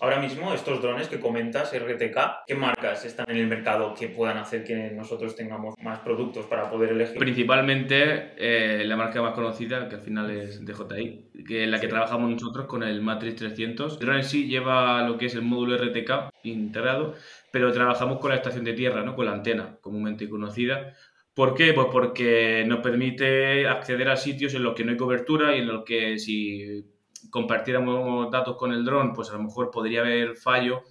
Ahora 0.00 0.20
mismo, 0.20 0.54
estos 0.54 0.80
drones 0.80 1.08
que 1.08 1.18
comentas, 1.18 1.72
RTK, 1.76 2.44
¿qué 2.46 2.54
marcas 2.54 3.04
están 3.04 3.26
en 3.28 3.38
el 3.38 3.46
mercado 3.46 3.94
que 3.94 4.08
puedan 4.08 4.38
hacer 4.38 4.62
que 4.62 4.90
nosotros 4.92 5.34
tengamos 5.34 5.74
más 5.82 5.98
productos 6.00 6.46
para 6.46 6.70
poder 6.70 6.90
elegir? 6.90 7.18
Principalmente 7.18 8.34
eh, 8.36 8.84
la 8.84 8.96
marca 8.96 9.20
más 9.20 9.34
conocida, 9.34 9.88
que 9.88 9.96
al 9.96 10.00
final 10.00 10.30
es 10.30 10.64
DJI, 10.64 11.44
que 11.46 11.64
es 11.64 11.68
la 11.68 11.80
que 11.80 11.86
sí. 11.86 11.90
trabajamos 11.90 12.30
nosotros 12.30 12.66
con 12.66 12.82
el 12.82 13.00
Matrix 13.00 13.36
300. 13.36 13.94
El 13.94 13.98
drone 13.98 14.18
en 14.20 14.24
sí 14.24 14.46
lleva 14.46 15.02
lo 15.02 15.18
que 15.18 15.26
es 15.26 15.34
el 15.34 15.42
módulo 15.42 15.76
RTK 15.76 16.30
integrado, 16.44 17.14
pero 17.50 17.72
trabajamos 17.72 18.20
con 18.20 18.30
la 18.30 18.36
estación 18.36 18.64
de 18.64 18.74
tierra, 18.74 19.02
¿no? 19.02 19.16
con 19.16 19.26
la 19.26 19.32
antena, 19.32 19.76
comúnmente 19.80 20.28
conocida, 20.28 20.94
¿Por 21.32 21.54
qué? 21.54 21.72
Pues 21.72 21.86
porque 21.92 22.64
nos 22.66 22.80
permite 22.80 23.66
acceder 23.66 24.08
a 24.08 24.16
sitios 24.16 24.52
en 24.54 24.64
los 24.64 24.74
que 24.74 24.84
no 24.84 24.90
hay 24.90 24.96
cobertura 24.96 25.54
y 25.56 25.60
en 25.60 25.68
los 25.68 25.84
que 25.84 26.18
si 26.18 26.84
compartiéramos 27.30 28.30
datos 28.30 28.56
con 28.56 28.72
el 28.72 28.84
dron, 28.84 29.12
pues 29.12 29.30
a 29.30 29.34
lo 29.34 29.42
mejor 29.42 29.70
podría 29.70 30.00
haber 30.00 30.36
fallo 30.36 30.82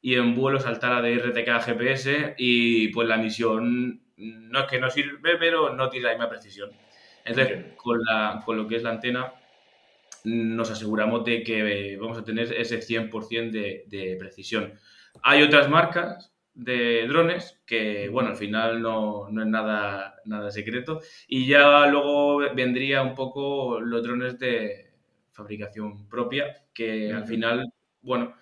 y 0.00 0.14
en 0.14 0.34
vuelo 0.34 0.60
saltara 0.60 1.00
de 1.00 1.18
RTK 1.18 1.48
a 1.48 1.60
GPS 1.60 2.34
y 2.38 2.88
pues 2.88 3.08
la 3.08 3.16
misión 3.16 4.02
no 4.16 4.60
es 4.60 4.66
que 4.66 4.78
no 4.78 4.90
sirve, 4.90 5.36
pero 5.38 5.74
no 5.74 5.88
tiene 5.88 6.06
la 6.06 6.12
misma 6.12 6.28
precisión. 6.28 6.70
Entonces, 7.24 7.58
okay. 7.58 7.72
con, 7.76 7.98
la, 8.02 8.42
con 8.44 8.56
lo 8.56 8.68
que 8.68 8.76
es 8.76 8.82
la 8.82 8.90
antena, 8.90 9.32
nos 10.24 10.70
aseguramos 10.70 11.24
de 11.24 11.42
que 11.42 11.96
vamos 12.00 12.18
a 12.18 12.24
tener 12.24 12.52
ese 12.52 12.80
100% 12.80 13.50
de, 13.50 13.84
de 13.86 14.16
precisión. 14.18 14.74
Hay 15.22 15.42
otras 15.42 15.68
marcas 15.68 16.34
de 16.54 17.06
drones, 17.08 17.60
que 17.66 18.08
bueno, 18.08 18.30
al 18.30 18.36
final 18.36 18.80
no, 18.80 19.28
no, 19.30 19.42
es 19.42 19.48
nada, 19.48 20.16
nada 20.24 20.50
secreto. 20.50 21.00
Y 21.26 21.46
ya 21.46 21.86
luego 21.86 22.38
vendría 22.54 23.02
un 23.02 23.14
poco 23.14 23.80
los 23.80 24.02
drones 24.02 24.38
de 24.38 24.93
fabricación 25.34 26.08
propia, 26.08 26.64
que 26.72 27.12
al 27.12 27.26
final, 27.26 27.72
bueno, 28.00 28.34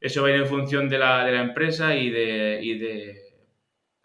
eso 0.00 0.22
va 0.22 0.28
a 0.28 0.30
ir 0.32 0.40
en 0.40 0.46
función 0.46 0.88
de 0.88 0.98
la, 0.98 1.24
de 1.24 1.32
la 1.32 1.42
empresa 1.42 1.94
y 1.94 2.10
de, 2.10 2.58
y 2.62 2.78
de, 2.78 3.22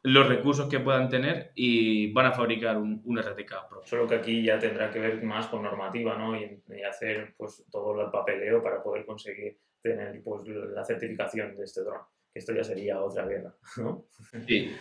los 0.04 0.28
recursos 0.28 0.70
que 0.70 0.80
puedan 0.80 1.10
tener 1.10 1.52
y 1.56 2.12
van 2.14 2.28
a 2.28 2.32
fabricar 2.32 2.78
un, 2.78 3.02
un 3.06 3.18
RTK 3.18 3.68
propio. 3.68 3.88
Solo 3.88 4.08
que 4.08 4.16
aquí 4.16 4.44
ya 4.44 4.60
tendrá 4.60 4.92
que 4.92 5.00
ver 5.00 5.24
más 5.24 5.48
con 5.48 5.64
normativa, 5.64 6.16
¿no? 6.16 6.40
Y, 6.40 6.62
y 6.68 6.84
hacer 6.84 7.34
pues 7.36 7.66
todo 7.72 8.00
el 8.00 8.12
papeleo 8.12 8.62
para 8.62 8.84
poder 8.84 9.06
conseguir 9.06 9.58
tener 9.82 10.22
pues 10.24 10.48
la 10.48 10.84
certificación 10.86 11.56
de 11.56 11.64
este 11.64 11.82
dron 11.82 12.02
esto 12.36 12.54
ya 12.54 12.64
sería 12.64 13.02
otra 13.02 13.26
guerra, 13.26 13.56
¿no? 13.78 14.06
Sí. 14.46 14.76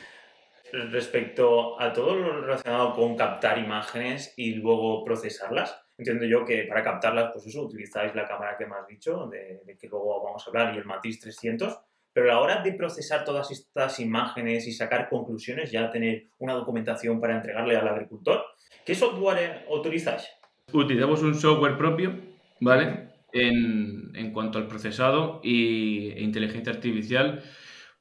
Respecto 0.73 1.81
a 1.81 1.93
todo 1.93 2.17
lo 2.17 2.41
relacionado 2.41 2.95
con 2.95 3.17
captar 3.17 3.59
imágenes 3.59 4.35
y 4.37 4.55
luego 4.55 5.05
procesarlas, 5.05 5.81
entiendo 5.97 6.25
yo 6.25 6.45
que 6.45 6.65
para 6.65 6.83
captarlas, 6.83 7.31
pues 7.33 7.47
eso, 7.47 7.63
utilizáis 7.63 8.15
la 8.15 8.27
cámara 8.27 8.57
que 8.57 8.67
me 8.67 8.77
has 8.77 8.87
dicho, 8.87 9.27
de, 9.27 9.63
de 9.65 9.77
que 9.77 9.89
luego 9.89 10.23
vamos 10.23 10.47
a 10.47 10.51
hablar, 10.51 10.75
y 10.75 10.79
el 10.79 10.85
Matisse 10.85 11.21
300, 11.21 11.79
pero 12.13 12.31
a 12.31 12.35
la 12.35 12.41
hora 12.41 12.63
de 12.63 12.73
procesar 12.73 13.25
todas 13.25 13.51
estas 13.51 13.99
imágenes 14.01 14.67
y 14.67 14.73
sacar 14.73 15.09
conclusiones, 15.09 15.71
ya 15.71 15.91
tener 15.91 16.29
una 16.39 16.55
documentación 16.55 17.21
para 17.21 17.37
entregarle 17.37 17.77
al 17.77 17.89
agricultor, 17.89 18.45
¿qué 18.85 18.95
software 18.95 19.67
utilizáis? 19.69 20.29
Utilizamos 20.73 21.23
un 21.23 21.35
software 21.35 21.77
propio, 21.77 22.15
¿vale? 22.61 23.15
en, 23.35 24.13
en 24.15 24.33
cuanto 24.33 24.59
al 24.59 24.69
procesado 24.69 25.41
y, 25.43 26.11
e 26.13 26.23
inteligencia 26.23 26.73
artificial. 26.73 27.43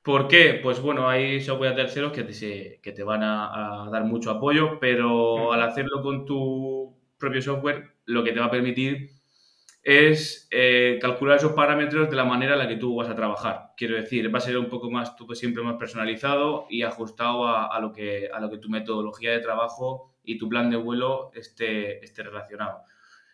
¿Por 0.03 0.27
qué? 0.27 0.59
Pues 0.61 0.81
bueno, 0.81 1.09
hay 1.09 1.41
software 1.41 1.75
terceros 1.75 2.11
que 2.11 2.23
te, 2.23 2.79
que 2.81 2.91
te 2.91 3.03
van 3.03 3.23
a, 3.23 3.85
a, 3.85 3.89
dar 3.89 4.05
mucho 4.05 4.31
apoyo, 4.31 4.79
pero 4.79 5.53
al 5.53 5.61
hacerlo 5.63 6.01
con 6.03 6.25
tu 6.25 6.92
propio 7.23 7.41
software, 7.41 7.95
lo 8.05 8.21
que 8.21 8.33
te 8.33 8.39
va 8.41 8.47
a 8.47 8.51
permitir 8.51 9.11
es 9.81 10.47
eh, 10.51 10.97
calcular 11.01 11.37
esos 11.37 11.53
parámetros 11.53 12.09
de 12.09 12.15
la 12.17 12.25
manera 12.25 12.53
en 12.53 12.59
la 12.59 12.67
que 12.67 12.75
tú 12.75 12.95
vas 12.95 13.07
a 13.07 13.15
trabajar. 13.15 13.71
Quiero 13.77 13.95
decir, 13.95 14.33
va 14.33 14.39
a 14.39 14.41
ser 14.41 14.57
un 14.57 14.67
poco 14.67 14.91
más, 14.91 15.15
tú 15.15 15.25
siempre 15.33 15.63
más 15.63 15.77
personalizado 15.77 16.67
y 16.69 16.83
ajustado 16.83 17.47
a, 17.47 17.79
lo, 17.79 17.93
que, 17.93 18.29
a 18.33 18.41
lo 18.41 18.49
que 18.49 18.57
tu 18.57 18.69
metodología 18.69 19.31
de 19.31 19.39
trabajo 19.39 20.15
y 20.23 20.37
tu 20.37 20.49
plan 20.49 20.69
de 20.69 20.77
vuelo 20.77 21.31
esté, 21.33 22.03
esté 22.03 22.23
relacionado. 22.23 22.81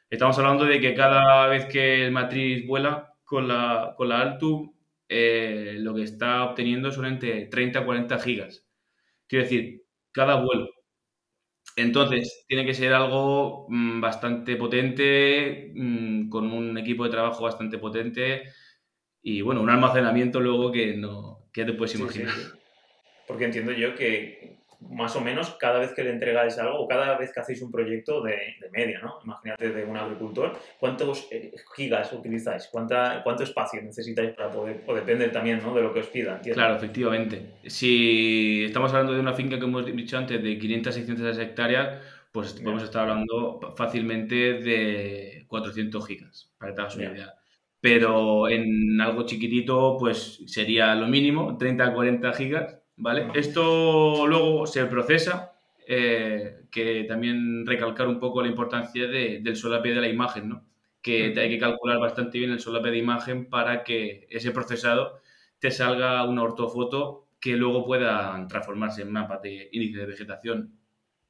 Estamos 0.08 0.38
hablando 0.38 0.66
de 0.66 0.80
que 0.80 0.94
cada 0.94 1.48
vez 1.48 1.66
que 1.66 2.06
el 2.06 2.12
matriz 2.12 2.66
vuela 2.68 3.16
con 3.24 3.48
la, 3.48 3.94
con 3.98 4.10
la 4.10 4.38
eh, 5.08 5.78
lo 5.80 5.96
que 5.96 6.04
está 6.04 6.44
obteniendo 6.44 6.92
son 6.92 7.06
entre 7.06 7.46
30 7.48 7.80
a 7.80 7.86
40 7.86 8.20
gigas. 8.20 8.68
Quiero 9.28 9.44
decir, 9.44 9.84
cada 10.12 10.36
vuelo. 10.44 10.79
Entonces, 11.76 12.46
tiene 12.48 12.66
que 12.66 12.74
ser 12.74 12.94
algo 12.94 13.68
mmm, 13.70 14.02
bastante 14.02 14.56
potente, 14.56 15.72
mmm, 15.76 16.30
con 16.30 16.52
un 16.52 16.78
equipo 16.78 17.06
de 17.06 17.12
trabajo 17.12 17.44
bastante 17.44 17.78
potente 17.78 18.44
y, 19.22 19.42
bueno, 19.42 19.62
un 19.62 19.70
almacenamiento 19.70 20.40
luego 20.40 20.72
que 20.72 20.96
no 20.96 21.48
que 21.54 21.66
te 21.66 21.74
puedes 21.74 21.96
imaginar. 21.96 22.34
Sí, 22.34 22.42
sí, 22.42 22.48
sí. 22.48 22.60
Porque 23.28 23.46
entiendo 23.46 23.72
yo 23.72 23.96
que 23.96 24.59
más 24.82 25.16
o 25.16 25.22
menos 25.22 25.56
cada 25.60 25.80
vez 25.80 25.94
que 25.94 26.04
le 26.04 26.12
entregáis 26.12 26.58
algo 26.58 26.80
o 26.80 26.88
cada 26.88 27.18
vez 27.18 27.34
que 27.34 27.40
hacéis 27.40 27.62
un 27.62 27.72
proyecto 27.72 28.22
de, 28.22 28.56
de 28.62 28.70
media, 28.72 29.00
¿no? 29.02 29.20
Imagínate 29.24 29.72
de 29.72 29.84
un 29.84 29.98
agricultor, 29.98 30.58
¿cuántos 30.80 31.28
eh, 31.32 31.54
gigas 31.76 32.14
utilizáis? 32.14 32.70
¿Cuánta, 32.72 33.22
¿Cuánto 33.24 33.44
espacio 33.44 33.82
necesitáis 33.82 34.32
para 34.32 34.52
poder, 34.52 34.84
o 34.88 34.96
depende 34.96 35.28
también, 35.30 35.62
¿no? 35.62 35.74
De 35.74 35.82
lo 35.82 35.94
que 35.94 36.00
os 36.00 36.08
pidan. 36.08 36.38
¿entiendes? 36.38 36.56
Claro, 36.56 36.76
efectivamente. 36.76 37.42
Si 37.66 38.64
estamos 38.66 38.92
hablando 38.92 39.14
de 39.14 39.20
una 39.20 39.34
finca 39.34 39.60
que 39.60 39.66
hemos 39.66 39.86
dicho 39.86 40.18
antes 40.18 40.42
de 40.42 40.58
500 40.58 40.96
600 40.96 41.38
hectáreas, 41.38 42.00
pues 42.32 42.54
Bien. 42.54 42.64
podemos 42.64 42.84
estar 42.84 43.02
hablando 43.02 43.74
fácilmente 43.76 44.36
de 44.36 45.46
400 45.48 46.08
gigas, 46.08 46.54
para 46.58 46.72
que 46.72 46.76
te 46.76 46.82
hagas 46.82 46.96
una 46.96 47.06
idea. 47.06 47.34
Pero 47.82 48.50
en 48.50 49.00
algo 49.00 49.26
chiquitito, 49.26 49.98
pues 49.98 50.42
sería 50.48 50.94
lo 50.96 51.08
mínimo, 51.08 51.58
30 51.58 51.86
a 51.86 51.94
40 51.94 52.34
gigas, 52.34 52.79
¿vale? 53.00 53.28
Esto 53.34 54.28
luego 54.28 54.68
se 54.68 54.86
procesa, 54.86 55.54
eh, 55.88 56.66
que 56.70 57.06
también 57.06 57.66
recalcar 57.66 58.08
un 58.08 58.20
poco 58.20 58.42
la 58.42 58.48
importancia 58.48 59.08
de, 59.08 59.40
del 59.42 59.56
solape 59.56 59.90
de 59.90 60.02
la 60.02 60.08
imagen, 60.08 60.50
¿no? 60.50 60.66
Que 61.02 61.34
hay 61.36 61.50
que 61.50 61.58
calcular 61.58 61.98
bastante 62.00 62.38
bien 62.38 62.52
el 62.52 62.60
solape 62.60 62.92
de 62.92 62.98
imagen 62.98 63.50
para 63.50 63.84
que 63.84 64.28
ese 64.30 64.52
procesado 64.52 65.22
te 65.58 65.72
salga 65.72 66.24
una 66.26 66.44
ortofoto 66.44 67.28
que 67.40 67.56
luego 67.56 67.86
pueda 67.86 68.46
transformarse 68.48 69.02
en 69.02 69.12
mapas 69.12 69.42
de 69.42 69.70
índice 69.72 70.00
de 70.00 70.06
vegetación 70.06 70.78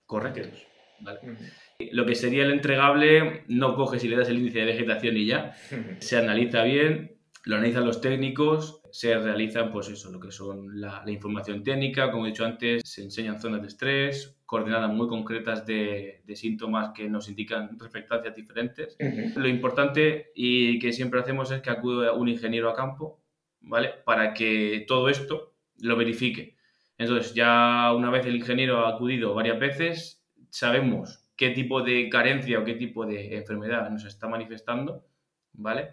correctos. 0.05 0.65
¿vale? 1.01 1.19
Uh 1.21 1.27
-huh. 1.27 1.89
Lo 1.91 2.05
que 2.05 2.15
sería 2.15 2.43
el 2.43 2.51
entregable 2.51 3.43
no 3.47 3.75
coges 3.75 4.03
y 4.03 4.09
le 4.09 4.17
das 4.17 4.27
el 4.29 4.39
índice 4.39 4.59
de 4.59 4.65
vegetación 4.65 5.15
y 5.17 5.27
ya. 5.27 5.55
Se 5.99 6.17
analiza 6.17 6.63
bien, 6.63 7.15
lo 7.45 7.55
analizan 7.55 7.85
los 7.85 8.01
técnicos, 8.01 8.78
se 8.91 9.17
realizan 9.17 9.71
pues 9.71 9.89
eso, 9.89 10.11
lo 10.11 10.19
que 10.19 10.31
son 10.31 10.79
la, 10.79 11.03
información 11.07 11.63
técnica, 11.63 12.11
como 12.11 12.25
he 12.25 12.29
dicho 12.29 12.45
antes, 12.45 12.81
se 12.85 13.03
enseñan 13.03 13.39
zonas 13.39 13.61
de 13.61 13.67
estrés, 13.67 14.37
coordenadas 14.45 14.91
muy 14.91 15.07
concretas 15.07 15.65
de, 15.65 16.23
síntomas 16.33 16.91
que 16.95 17.09
nos 17.09 17.29
indican 17.29 17.77
reflectancias 17.79 18.35
diferentes. 18.35 18.97
Lo 19.35 19.47
importante 19.47 20.31
y 20.35 20.79
que 20.79 20.93
siempre 20.93 21.19
hacemos 21.19 21.51
es 21.51 21.61
que 21.61 21.69
acude 21.69 22.11
un 22.11 22.27
ingeniero 22.27 22.69
a 22.69 22.75
campo, 22.75 23.21
¿vale? 23.61 23.93
Para 24.05 24.33
que 24.33 24.85
todo 24.87 25.09
esto 25.09 25.53
lo 25.79 25.95
verifique. 25.95 26.55
Entonces, 26.97 27.33
ya 27.33 27.93
una 27.93 28.09
vez 28.09 28.25
el 28.25 28.35
ingeniero 28.35 28.85
ha 28.85 28.95
acudido 28.95 29.33
varias 29.33 29.59
veces, 29.59 30.23
sabemos 30.49 31.29
qué 31.35 31.51
tipo 31.51 31.81
de 31.81 32.09
carencia 32.09 32.59
o 32.59 32.65
qué 32.65 32.73
tipo 32.73 33.05
de 33.05 33.37
enfermedad 33.37 33.89
nos 33.89 34.03
está 34.03 34.27
manifestando, 34.27 35.05
¿vale? 35.53 35.91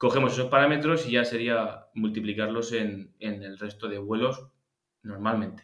Cogemos 0.00 0.32
esos 0.32 0.48
parámetros 0.48 1.06
y 1.06 1.12
ya 1.12 1.26
sería 1.26 1.88
multiplicarlos 1.92 2.72
en, 2.72 3.14
en 3.18 3.42
el 3.42 3.58
resto 3.58 3.86
de 3.86 3.98
vuelos 3.98 4.46
normalmente. 5.02 5.62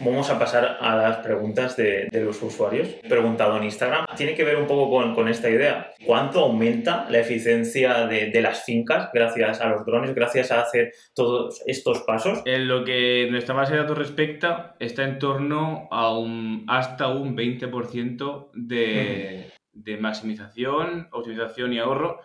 Vamos 0.00 0.28
a 0.30 0.38
pasar 0.38 0.78
a 0.80 0.96
las 0.96 1.18
preguntas 1.18 1.76
de, 1.76 2.08
los 2.12 2.42
usuarios. 2.42 2.88
Preguntado 3.08 3.56
en 3.56 3.62
Instagram. 3.62 4.04
Tiene 4.16 4.34
que 4.34 4.42
ver 4.42 4.56
un 4.56 4.66
poco 4.66 5.14
con, 5.14 5.28
esta 5.28 5.48
idea. 5.48 5.92
¿Cuánto 6.04 6.40
aumenta 6.40 7.06
la 7.08 7.20
eficiencia 7.20 8.08
de, 8.08 8.40
las 8.40 8.64
fincas 8.64 9.10
gracias 9.14 9.60
a 9.60 9.68
los 9.68 9.86
drones, 9.86 10.12
gracias 10.12 10.50
a 10.50 10.60
hacer 10.60 10.92
todos 11.14 11.62
estos 11.66 12.00
pasos? 12.00 12.42
En 12.46 12.66
lo 12.66 12.84
que 12.84 13.28
nuestra 13.30 13.54
base 13.54 13.74
de 13.74 13.82
datos 13.82 13.96
respecta, 13.96 14.74
está 14.80 15.04
en 15.04 15.20
torno 15.20 15.86
a 15.92 16.18
un, 16.18 16.64
hasta 16.66 17.06
un 17.06 17.36
20% 17.36 18.50
de, 18.54 19.52
de 19.72 19.96
maximización, 19.98 21.06
optimización 21.12 21.72
y 21.72 21.78
ahorro, 21.78 22.20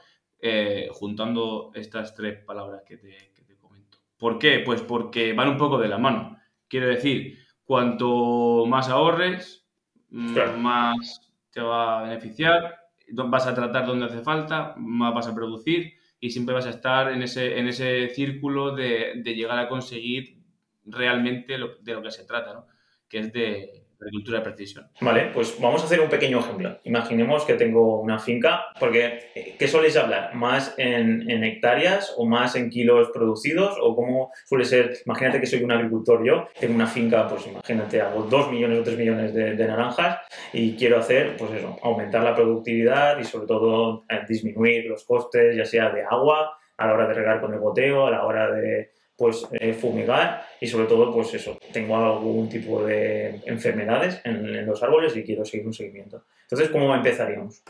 eh, 0.45 0.89
juntando 0.91 1.71
estas 1.73 2.13
tres 2.13 2.43
palabras 2.43 2.81
que 2.85 2.97
te, 2.97 3.31
que 3.33 3.43
te 3.43 3.55
comento. 3.55 3.99
¿Por 4.17 4.37
qué? 4.37 4.59
Pues 4.59 4.81
porque 4.81 5.31
van 5.31 5.47
un 5.47 5.57
poco 5.57 5.77
de 5.77 5.87
la 5.87 5.97
mano. 5.97 6.37
Quiero 6.67 6.87
decir, 6.87 7.39
cuanto 7.63 8.65
más 8.65 8.89
ahorres, 8.89 9.65
mm, 10.09 10.35
más 10.57 11.31
te 11.49 11.61
va 11.61 11.99
a 11.99 12.03
beneficiar, 12.03 12.75
vas 13.13 13.47
a 13.47 13.55
tratar 13.55 13.85
donde 13.85 14.07
hace 14.07 14.19
falta, 14.19 14.75
más 14.75 15.13
vas 15.13 15.27
a 15.27 15.35
producir 15.35 15.93
y 16.19 16.31
siempre 16.31 16.53
vas 16.53 16.65
a 16.65 16.71
estar 16.71 17.13
en 17.13 17.21
ese, 17.21 17.57
en 17.57 17.69
ese 17.69 18.09
círculo 18.09 18.75
de, 18.75 19.21
de 19.23 19.35
llegar 19.35 19.59
a 19.59 19.69
conseguir 19.69 20.43
realmente 20.83 21.57
lo, 21.57 21.77
de 21.77 21.93
lo 21.93 22.03
que 22.03 22.11
se 22.11 22.25
trata, 22.25 22.53
¿no? 22.53 22.67
que 23.07 23.19
es 23.19 23.31
de, 23.31 23.82
agricultura 24.03 24.39
de 24.39 24.43
precisión. 24.43 24.87
Vale, 25.01 25.31
pues 25.33 25.59
vamos 25.59 25.81
a 25.81 25.85
hacer 25.85 25.99
un 25.99 26.09
pequeño 26.09 26.39
ejemplo. 26.39 26.79
Imaginemos 26.83 27.45
que 27.45 27.55
tengo 27.55 27.99
una 27.99 28.19
finca, 28.19 28.65
porque 28.79 29.29
eh, 29.35 29.55
¿qué 29.57 29.67
soléis 29.67 29.97
hablar? 29.97 30.35
¿Más 30.35 30.75
en, 30.77 31.43
hectáreas 31.43 32.13
o 32.17 32.25
más 32.25 32.55
en 32.55 32.69
kilos 32.69 33.09
producidos? 33.13 33.77
¿O 33.81 33.95
cómo 33.95 34.31
suele 34.45 34.65
ser? 34.65 34.97
Imagínate 35.05 35.39
que 35.39 35.45
soy 35.45 35.63
un 35.63 35.71
agricultor 35.71 36.23
yo, 36.25 36.47
tengo 36.59 36.75
una 36.75 36.87
finca, 36.87 37.27
pues 37.27 37.47
imagínate, 37.47 38.01
hago 38.01 38.23
2 38.23 38.51
millones 38.51 38.79
o 38.79 38.83
3 38.83 38.97
millones 38.97 39.33
de, 39.33 39.63
naranjas 39.63 40.19
y 40.51 40.75
quiero 40.75 40.99
hacer, 40.99 41.37
pues 41.37 41.51
eso, 41.51 41.77
aumentar 41.81 42.21
la 42.23 42.35
productividad 42.35 43.17
y 43.17 43.23
sobre 43.23 43.47
todo 43.47 44.03
eh, 44.09 44.21
disminuir 44.27 44.85
los 44.85 45.05
costes, 45.05 45.55
ya 45.55 45.65
sea 45.65 45.89
de 45.89 46.03
agua, 46.03 46.57
a 46.77 46.87
la 46.87 46.93
hora 46.93 47.07
de 47.07 47.13
regar 47.13 47.39
con 47.39 47.53
el 47.53 47.59
goteo, 47.59 48.07
a 48.07 48.11
la 48.11 48.25
hora 48.25 48.51
de 48.51 48.91
pues 49.17 49.47
eh, 49.51 49.73
fumigar 49.73 50.45
y 50.59 50.67
sobre 50.67 50.87
todo 50.87 51.11
pues 51.13 51.33
eso, 51.33 51.57
tengo 51.71 51.97
algún 51.97 52.49
tipo 52.49 52.83
de 52.83 53.41
enfermedades 53.45 54.21
en, 54.23 54.65
los 54.65 54.81
árboles 54.81 55.15
y 55.15 55.23
quiero 55.23 55.45
seguir 55.45 55.67
un 55.67 55.73
seguimiento. 55.73 56.23
Entonces, 56.43 56.69
¿cómo 56.69 56.93
empezaríamos? 56.95 57.63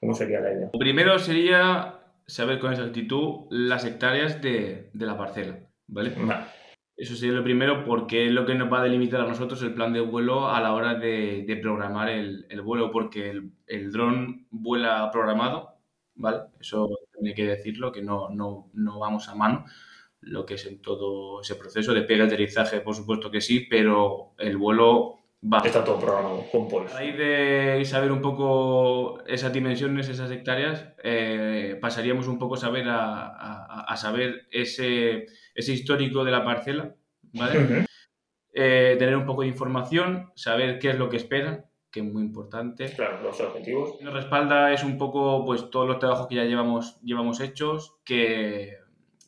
¿Cómo 0.00 0.14
sería 0.14 0.40
la 0.40 0.52
idea? 0.52 0.70
Primero 0.72 1.18
sería 1.18 2.00
saber 2.26 2.58
con 2.58 2.72
exactitud 2.72 3.46
las 3.50 3.84
hectáreas 3.84 4.42
de, 4.42 4.90
la 4.94 5.16
parcela, 5.16 5.60
¿vale? 5.86 6.12
Eso 6.96 7.16
sería 7.16 7.34
lo 7.34 7.44
primero 7.44 7.84
porque 7.84 8.26
es 8.26 8.32
lo 8.32 8.44
que 8.44 8.54
nos 8.54 8.72
va 8.72 8.80
a 8.80 8.84
delimitar 8.84 9.20
a 9.20 9.26
nosotros 9.26 9.62
el 9.62 9.74
plan 9.74 9.92
de 9.92 10.00
vuelo 10.00 10.48
a 10.48 10.60
la 10.60 10.74
hora 10.74 10.94
de, 10.94 11.58
programar 11.62 12.08
el, 12.08 12.46
vuelo, 12.62 12.90
porque 12.90 13.30
el, 13.30 13.52
el 13.66 13.92
dron 13.92 14.46
vuela 14.50 15.10
programado, 15.12 15.76
¿vale? 16.16 16.38
Eso 16.60 16.88
tiene 17.12 17.34
que 17.34 17.46
decirlo, 17.46 17.92
que 17.92 18.02
no, 18.02 18.28
no, 18.30 18.68
no 18.74 18.98
vamos 18.98 19.28
a 19.28 19.34
mano 19.36 19.64
lo 20.22 20.46
que 20.46 20.54
es 20.54 20.66
en 20.66 20.80
todo 20.80 21.40
ese 21.40 21.56
proceso 21.56 21.92
de 21.92 22.02
pega 22.02 22.24
aterrizaje, 22.24 22.80
por 22.80 22.94
supuesto 22.94 23.30
que 23.30 23.40
sí, 23.40 23.66
pero 23.68 24.34
el 24.38 24.56
vuelo 24.56 25.18
va. 25.42 25.58
Está 25.64 25.84
todo 25.84 25.98
programado 25.98 26.44
con 26.50 26.68
polis. 26.68 26.94
Ahí 26.94 27.12
de 27.12 27.84
saber 27.84 28.12
un 28.12 28.22
poco 28.22 29.22
esas 29.26 29.52
dimensiones, 29.52 30.08
esas 30.08 30.30
hectáreas, 30.30 30.94
eh, 31.02 31.76
pasaríamos 31.80 32.28
un 32.28 32.38
poco 32.38 32.54
a 32.54 32.58
saber, 32.58 32.86
a, 32.88 33.94
saber 33.96 34.46
ese, 34.50 35.26
ese, 35.54 35.72
histórico 35.72 36.24
de 36.24 36.30
la 36.30 36.44
parcela, 36.44 36.94
¿vale? 37.34 37.86
Eh, 38.54 38.96
tener 38.98 39.16
un 39.16 39.24
poco 39.24 39.42
de 39.42 39.48
información, 39.48 40.30
saber 40.34 40.78
qué 40.78 40.90
es 40.90 40.98
lo 40.98 41.08
que 41.08 41.16
esperan, 41.16 41.64
que 41.90 42.00
es 42.00 42.06
muy 42.06 42.22
importante. 42.22 42.92
Claro, 42.94 43.22
los 43.22 43.40
objetivos. 43.40 44.00
Nos 44.02 44.12
respalda 44.12 44.72
es 44.74 44.84
un 44.84 44.98
poco 44.98 45.44
pues 45.46 45.70
todos 45.70 45.88
los 45.88 45.98
trabajos 45.98 46.26
que 46.26 46.34
ya 46.34 46.44
llevamos, 46.44 47.00
llevamos 47.02 47.40
hechos, 47.40 47.96
que 48.04 48.76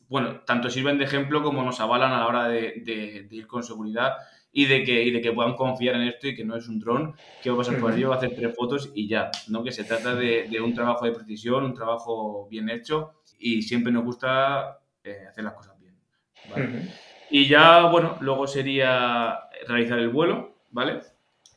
bueno, 0.07 0.41
tanto 0.45 0.69
sirven 0.69 0.97
de 0.97 1.05
ejemplo 1.05 1.43
como 1.43 1.63
nos 1.63 1.79
avalan 1.79 2.11
a 2.11 2.19
la 2.19 2.27
hora 2.27 2.47
de, 2.47 3.27
ir 3.31 3.47
con 3.47 3.63
seguridad 3.63 4.13
y 4.51 4.65
de, 4.65 4.83
que, 4.83 5.11
de 5.11 5.21
que 5.21 5.31
puedan 5.31 5.55
confiar 5.55 5.95
en 5.95 6.03
esto 6.03 6.27
y 6.27 6.35
que 6.35 6.45
no 6.45 6.55
es 6.55 6.67
un 6.67 6.79
dron 6.79 7.15
que 7.41 7.49
va 7.49 7.55
a 7.55 7.57
pasar 7.59 7.79
por 7.79 7.93
ello, 7.93 8.09
va 8.09 8.15
a 8.15 8.17
hacer 8.19 8.35
tres 8.35 8.55
fotos 8.55 8.91
y 8.93 9.07
ya, 9.07 9.31
¿no? 9.49 9.63
Que 9.63 9.71
se 9.71 9.83
trata 9.83 10.15
de, 10.15 10.47
un 10.61 10.73
trabajo 10.73 11.05
de 11.05 11.11
precisión, 11.11 11.65
un 11.65 11.73
trabajo 11.73 12.47
bien 12.49 12.69
hecho 12.69 13.13
y 13.39 13.63
siempre 13.63 13.91
nos 13.91 14.05
gusta 14.05 14.79
eh, 15.03 15.25
hacer 15.29 15.43
las 15.43 15.53
cosas 15.53 15.75
bien, 15.79 16.89
Y 17.29 17.47
ya, 17.47 17.87
bueno, 17.87 18.17
luego 18.21 18.47
sería 18.47 19.39
realizar 19.67 19.99
el 19.99 20.09
vuelo, 20.09 20.55
¿vale? 20.71 21.01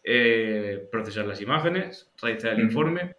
Eh, 0.02 0.88
procesar 0.90 1.26
las 1.26 1.40
imágenes, 1.40 2.10
realizar 2.20 2.54
el 2.54 2.60
informe 2.60 3.12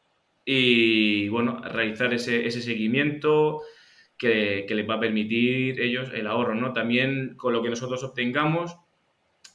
y, 0.44 1.30
bueno, 1.30 1.62
realizar 1.62 2.14
ese, 2.14 2.48
ese 2.48 2.62
seguimiento, 2.62 3.62
que, 4.20 4.66
les 4.70 4.88
va 4.88 4.96
a 4.96 5.00
permitir 5.00 5.82
ellos 5.82 6.12
el 6.14 6.28
ahorro, 6.28 6.54
¿no? 6.54 6.74
También 6.74 7.36
con 7.36 7.54
lo 7.54 7.64
que 7.64 7.70
nosotros 7.70 8.04
obtengamos, 8.04 8.78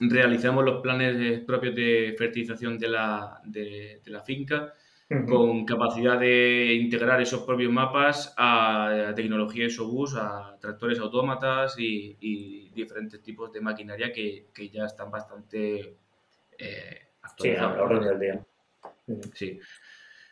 realizamos 0.00 0.64
los 0.64 0.81
planes 0.81 1.40
propios 1.44 1.74
de 1.77 2.14
fertilización 2.18 2.79
de 2.79 2.88
la, 2.88 3.40
de, 3.44 4.00
la 4.07 4.22
finca 4.22 4.74
con 5.29 5.64
capacidad 5.64 6.18
de 6.18 6.74
integrar 6.74 7.20
esos 7.20 7.42
propios 7.42 7.70
mapas 7.70 8.35
a, 8.37 9.12
tecnología 9.14 9.66
ESOBUS, 9.66 10.16
a 10.16 10.57
tractores 10.59 10.98
autómatas 10.98 11.77
y, 11.79 12.70
diferentes 12.74 13.22
tipos 13.22 13.53
de 13.53 13.61
maquinaria 13.61 14.11
que, 14.11 14.48
ya 14.72 14.87
están 14.87 15.11
bastante 15.11 15.96
eh, 16.59 17.00
actualizados. 17.22 18.03
Sí, 18.03 18.09
del 18.09 18.18
día. 18.18 18.46
Sí. 19.35 19.61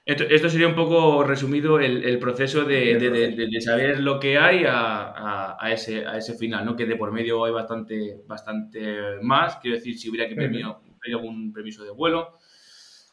Esto, 0.04 0.50
sería 0.50 0.66
un 0.66 0.74
poco 0.74 1.22
resumido 1.22 1.78
el, 1.78 2.18
proceso 2.18 2.64
de, 2.64 3.60
saber 3.60 4.00
lo 4.00 4.18
que 4.18 4.36
hay 4.36 4.64
a, 4.66 5.56
ese, 5.70 6.04
a 6.06 6.18
ese 6.18 6.34
final, 6.36 6.64
¿no? 6.64 6.74
Que 6.74 6.86
de 6.86 6.96
por 6.96 7.12
medio 7.12 7.44
hay 7.44 7.52
bastante, 7.52 8.20
bastante 8.26 9.20
más. 9.22 9.56
Quiero 9.56 9.76
decir, 9.76 9.96
si 9.96 10.10
hubiera 10.10 10.28
que 10.28 10.34
pedir 10.34 10.64
algún 11.14 11.52
permiso 11.52 11.84
de 11.84 11.92
vuelo, 11.92 12.38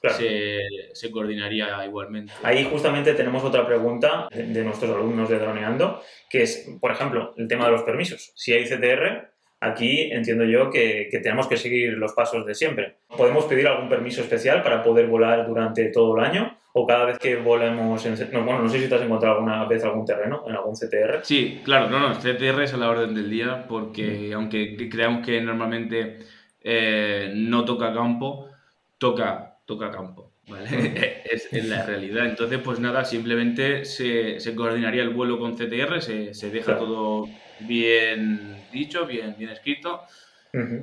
se, 0.08 1.12
coordinaría 1.12 1.86
igualmente. 1.86 2.34
Ahí 2.44 2.68
justamente 2.70 3.14
tenemos 3.14 3.44
otra 3.44 3.66
pregunta 3.66 4.28
de, 4.32 4.64
nuestros 4.64 4.96
alumnos 4.96 5.30
de 5.30 5.40
Droneando, 5.40 6.02
que 6.30 6.44
es, 6.44 6.70
por 6.80 6.92
ejemplo, 6.92 7.34
el 7.38 7.48
tema 7.48 7.66
de 7.66 7.72
los 7.72 7.84
permisos. 7.84 8.32
Si 8.36 8.54
hay 8.54 8.66
CTR, 8.66 9.32
Aquí 9.62 10.10
entiendo 10.12 10.46
yo 10.46 10.70
que, 10.70 11.10
tenemos 11.22 11.48
que 11.48 11.58
seguir 11.58 11.94
los 11.94 12.14
pasos 12.14 12.46
de 12.46 12.56
siempre. 12.56 12.96
¿Podemos 13.16 13.44
pedir 13.46 13.68
algún 13.68 13.90
permiso 13.90 14.22
especial 14.22 14.64
para 14.64 14.82
poder 14.82 15.08
volar 15.08 15.46
durante 15.46 15.86
todo 15.90 16.18
el 16.18 16.24
año? 16.24 16.58
¿O 16.72 16.88
cada 16.88 17.06
vez 17.06 17.20
que 17.20 17.36
volemos 17.36 18.06
en... 18.06 18.14
No, 18.32 18.44
bueno, 18.44 18.64
no 18.64 18.70
sé 18.70 18.80
si 18.80 18.88
te 18.88 18.96
has 18.96 19.02
encontrado 19.02 19.36
alguna 19.36 19.66
vez 19.66 19.84
algún 19.84 20.06
terreno 20.06 20.46
en 20.48 20.56
algún 20.56 20.76
CTR. 20.76 21.20
Sí, 21.24 21.60
claro, 21.66 21.90
no, 21.90 22.00
no, 22.00 22.16
CTR 22.16 22.64
es 22.64 22.74
a 22.74 22.78
la 22.78 22.90
orden 22.90 23.14
del 23.14 23.30
día 23.30 23.66
porque 23.68 24.30
mm. 24.32 24.34
aunque 24.34 24.90
creamos 24.90 25.26
que 25.26 25.42
normalmente 25.42 26.20
eh, 26.62 27.34
no 27.36 27.66
toca 27.66 27.94
campo, 27.94 28.48
toca, 28.98 29.58
toca 29.66 29.92
campo. 29.92 30.32
¿vale? 30.48 31.20
Es, 31.30 31.48
es, 31.52 31.66
la 31.68 31.86
realidad. 31.86 32.26
Entonces, 32.26 32.60
pues 32.64 32.80
nada, 32.80 33.06
simplemente 33.06 33.86
se, 33.86 34.40
se 34.40 34.56
coordinaría 34.56 35.04
el 35.04 35.10
vuelo 35.10 35.38
con 35.38 35.56
CTR, 35.56 36.02
se, 36.02 36.34
se 36.34 36.50
deja 36.50 36.76
todo 36.76 37.28
bien 37.60 38.59
dicho, 38.72 39.06
bien, 39.06 39.36
bien 39.38 39.52
escrito. 39.52 40.02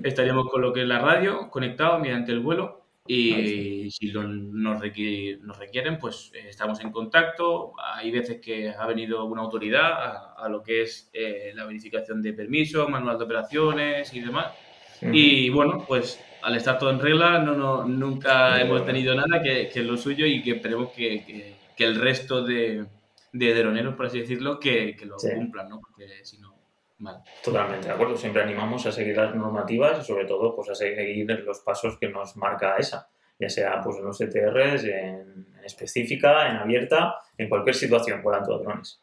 Estaríamos 0.05 0.49
con 0.49 0.63
lo 0.63 0.73
que 0.73 0.83
es 0.83 0.87
la 0.87 1.01
radio, 1.01 1.51
conectado 1.51 1.99
mediante 1.99 2.33
el 2.33 2.41
vuelo. 2.41 2.87
Y 3.09 3.89
si 3.91 4.13
nos, 4.13 4.27
nos, 4.29 4.81
requieren, 4.81 5.99
pues 5.99 6.33
eh, 6.35 6.47
estamos 6.49 6.81
en 6.81 6.91
contacto. 6.91 7.73
Hay 7.95 8.11
veces 8.11 8.41
que 8.41 8.71
ha 8.71 8.87
venido 8.87 9.25
una 9.25 9.43
autoridad 9.43 10.37
a, 10.37 10.49
lo 10.49 10.63
que 10.63 10.83
es 10.83 11.09
eh, 11.13 11.53
la 11.55 11.67
verificación 11.67 12.21
de 12.21 12.33
permisos, 12.33 12.89
manual 12.89 13.19
de 13.19 13.25
operaciones 13.25 14.13
y 14.13 14.21
demás. 14.21 14.53
Y 15.01 15.51
bueno, 15.51 15.85
pues 15.87 16.21
al 16.43 16.57
estar 16.57 16.79
todo 16.79 16.91
en 16.91 17.01
regla, 17.01 17.39
no, 17.39 17.55
no 17.55 17.85
nunca 17.85 18.61
hemos 18.61 18.85
tenido 18.87 19.15
nada 19.15 19.43
que, 19.43 19.69
que, 19.69 19.81
es 19.81 19.87
lo 19.87 19.97
suyo 19.97 20.27
y 20.27 20.43
que 20.43 20.53
esperemos 20.53 20.91
que, 20.91 21.25
que, 21.25 21.57
que 21.77 21.85
el 21.85 21.97
resto 21.97 22.43
de, 22.43 22.87
de 23.33 23.55
droneros, 23.55 23.95
por 23.95 24.07
así 24.07 24.21
decirlo, 24.21 24.59
que, 24.59 24.97
que 24.97 25.07
lo 25.07 25.17
cumplan, 25.17 25.69
¿no? 25.69 25.81
Porque 25.81 26.25
si 26.25 26.39
no, 26.39 26.56
mal. 26.99 27.23
Totalmente 27.43 27.89
de 27.89 27.95
acuerdo. 27.95 28.17
Siempre 28.17 28.43
animamos 28.43 28.87
a 28.87 28.93
seguir 28.93 29.17
las 29.17 29.35
normativas 29.35 30.01
y 30.01 30.05
sobre 30.05 30.25
todo 30.25 30.55
pues 30.55 30.71
a 30.71 30.75
seguir 30.75 31.29
los 31.45 31.61
pasos 31.61 31.99
que 31.99 32.09
nos 32.09 32.37
marca 32.37 32.77
esa, 32.77 33.09
ya 33.39 33.49
sea 33.49 33.81
pues 33.83 33.97
en 33.97 34.05
los 34.05 34.21
ETRs, 34.21 34.85
en, 34.85 35.47
en 35.59 35.65
específica, 35.65 36.49
en 36.51 36.57
abierta, 36.57 37.17
en 37.37 37.49
cualquier 37.49 37.75
situación 37.75 38.23
volando 38.23 38.59
drones. 38.59 39.01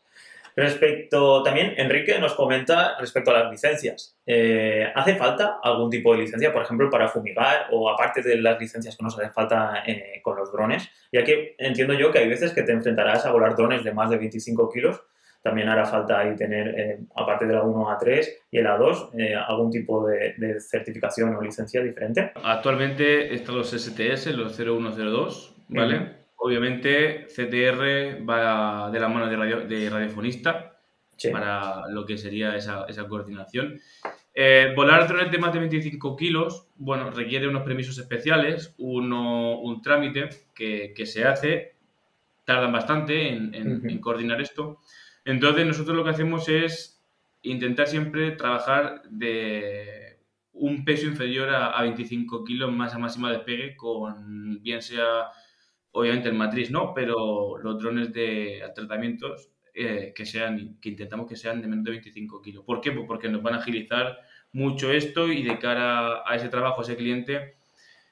Respecto, 0.56 1.42
también 1.42 1.74
Enrique 1.78 2.20
nos 2.20 2.36
comenta 2.36 2.96
respecto 3.00 3.32
a 3.32 3.40
las 3.40 3.52
licencias. 3.52 4.16
Eh, 4.26 4.88
¿Hace 4.94 5.16
falta 5.16 5.60
algún 5.64 5.90
tipo 5.90 6.14
de 6.14 6.22
licencia, 6.22 6.54
por 6.54 6.62
ejemplo, 6.62 6.90
para 6.92 7.08
fumigar 7.08 7.68
o 7.72 7.90
aparte 7.90 8.22
de 8.22 8.38
las 8.38 8.60
licencias 8.60 8.96
que 8.96 9.04
nos 9.04 9.18
hace 9.18 9.32
falta 9.32 9.84
eh, 9.88 10.22
con 10.22 10.38
los 10.38 10.52
drones? 10.52 10.90
Ya 11.12 11.24
que 11.24 11.56
entiendo 11.58 11.94
yo 11.94 12.12
que 12.12 12.20
hay 12.20 12.28
veces 12.28 12.54
que 12.54 12.62
te 12.62 12.72
enfrentarás 12.72 13.26
a 13.26 13.32
volar 13.32 13.56
drones 13.56 13.84
de 13.84 13.94
más 13.94 14.12
de 14.12 14.18
25 14.18 14.70
kilos. 14.70 15.02
También 15.44 15.70
hará 15.70 15.86
falta 15.86 16.20
ahí 16.20 16.36
tener, 16.36 16.68
eh, 16.80 17.00
aparte 17.16 17.46
de 17.46 17.54
la 17.54 17.62
1 17.62 17.90
a 17.92 17.98
3 17.98 18.46
y 18.50 18.58
el 18.58 18.66
A2, 18.66 19.10
algún 19.46 19.70
tipo 19.70 20.08
de, 20.08 20.34
de, 20.38 20.60
certificación 20.60 21.36
o 21.36 21.42
licencia 21.42 21.84
diferente. 21.84 22.32
Actualmente 22.42 23.34
están 23.34 23.58
los 23.58 23.72
STS, 23.72 24.28
los 24.38 24.56
0102, 24.56 25.56
¿vale? 25.68 26.24
Obviamente, 26.38 27.28
CTR 27.28 28.28
va 28.28 28.90
de 28.92 29.00
la 29.00 29.08
mano 29.08 29.28
de, 29.28 29.38
radio, 29.38 29.62
de 29.62 29.90
radiofonista 29.90 30.74
para 31.32 31.88
lo 31.90 32.06
que 32.06 32.18
sería 32.18 32.56
esa, 32.56 32.86
esa 32.88 33.08
coordinación. 33.08 33.80
Eh, 34.36 34.74
volar 34.76 35.08
drones 35.08 35.32
de 35.32 35.38
más 35.38 35.54
de 35.54 35.60
25 35.60 36.16
kilos, 36.16 36.68
bueno, 36.76 37.12
requiere 37.12 37.48
unos 37.48 37.64
permisos 37.64 37.98
especiales, 38.00 38.74
uno, 38.78 39.60
un 39.60 39.82
trámite 39.82 40.30
que, 40.56 40.92
que, 40.96 41.06
se 41.06 41.24
hace, 41.24 41.76
tardan 42.44 42.72
bastante 42.72 43.30
en, 43.30 43.54
en, 43.54 44.00
coordinar 44.00 44.42
esto. 44.42 44.80
Entonces, 45.26 45.66
nosotros 45.66 45.96
lo 45.96 46.04
que 46.04 46.10
hacemos 46.12 46.50
es 46.50 47.02
intentar 47.42 47.88
siempre 47.88 48.32
trabajar 48.32 49.04
de 49.10 50.20
un 50.54 50.86
peso 50.86 51.08
inferior 51.08 51.50
a, 51.50 51.78
a 51.78 51.82
25 51.84 52.44
kilos 52.44 52.72
masa 52.72 53.00
máxima 53.00 53.30
de 53.30 53.38
despegue, 53.38 53.76
con 53.76 54.62
bien 54.62 54.82
sea 54.82 55.32
Obviamente 55.96 56.28
el 56.28 56.36
matriz 56.36 56.72
no, 56.72 56.92
pero 56.94 57.58
los 57.60 57.80
drones 57.80 58.12
de 58.12 58.64
tratamientos 58.74 59.52
eh, 59.76 60.12
que 60.16 60.26
sean, 60.26 60.80
que 60.82 60.90
intentamos 60.90 61.28
que 61.28 61.36
sean 61.36 61.62
de 61.62 61.68
menos 61.68 61.86
de 61.86 61.92
25 61.92 62.42
kilos. 62.42 62.64
¿Por 62.66 62.82
qué? 62.82 62.92
Pues 62.92 63.06
porque 63.08 63.30
nos 63.30 63.44
van 63.44 63.54
a 63.54 63.58
agilizar 63.58 64.20
mucho 64.52 64.92
esto 64.92 65.32
y 65.32 65.44
de 65.44 65.60
cara 65.60 66.24
a 66.28 66.36
ese 66.36 66.50
trabajo, 66.50 66.82
a 66.82 66.84
ese 66.84 66.98
cliente, 66.98 67.58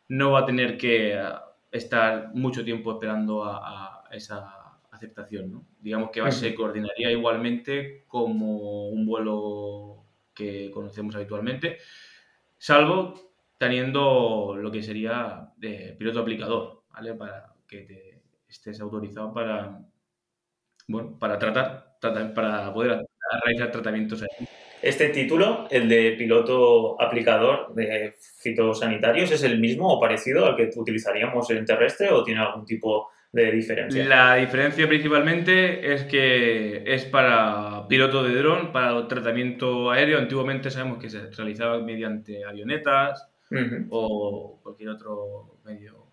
no 0.07 0.31
va 0.31 0.41
a 0.41 0.45
tener 0.45 0.77
que 0.77 1.19
estar 1.71 2.29
mucho 2.35 2.63
tiempo 2.63 2.91
esperando 2.91 3.45
a, 3.45 4.03
esa 4.11 4.60
aceptación. 5.01 5.51
¿no? 5.51 5.65
Digamos 5.79 6.11
que 6.11 6.21
va, 6.21 6.31
se 6.31 6.53
coordinaría 6.53 7.11
igualmente 7.11 8.03
como 8.07 8.89
un 8.89 9.05
vuelo 9.05 10.05
que 10.33 10.71
conocemos 10.71 11.15
habitualmente, 11.15 11.77
salvo 12.57 13.13
teniendo 13.57 14.55
lo 14.57 14.71
que 14.71 14.81
sería 14.81 15.51
de 15.57 15.95
piloto 15.97 16.21
aplicador, 16.21 16.83
¿vale? 16.91 17.13
Para, 17.13 17.53
que 17.67 17.81
te 17.81 18.21
estés 18.47 18.79
autorizado 18.81 19.33
para, 19.33 19.79
bueno, 20.87 21.17
para 21.19 21.37
tratar, 21.37 21.97
para 21.99 22.73
poder 22.73 23.05
realizar 23.43 23.71
tratamientos 23.71 24.23
ahí. 24.23 24.47
¿Este 24.81 25.09
título, 25.09 25.67
el 25.69 25.87
de 25.87 26.13
piloto 26.13 26.99
aplicador 26.99 27.73
de 27.75 28.15
fitosanitarios, 28.39 29.31
es 29.31 29.43
el 29.43 29.59
mismo 29.59 29.93
o 29.93 29.99
parecido 29.99 30.45
al 30.45 30.55
que 30.55 30.71
utilizaríamos 30.75 31.49
en 31.51 31.65
terrestre 31.65 32.09
o 32.09 32.23
tiene 32.23 32.41
algún 32.41 32.65
tipo 32.65 33.09
de 33.19 33.20
diferencia? 33.33 34.05
La 34.07 34.35
diferencia 34.35 34.87
principalmente 34.87 35.93
es 35.93 36.03
que 36.03 36.83
es 36.85 37.05
para 37.05 37.87
piloto 37.87 38.23
de 38.23 38.35
dron, 38.35 38.71
para 38.71 39.07
tratamiento 39.07 39.89
aéreo. 39.89 40.17
Antiguamente 40.17 40.69
sabemos 40.69 40.97
que 40.97 41.09
se 41.09 41.29
realizaba 41.31 41.79
mediante 41.79 42.43
avionetas 42.43 43.29
o 43.89 44.59
cualquier 44.61 44.89
otro 44.89 45.59
medio 45.63 46.11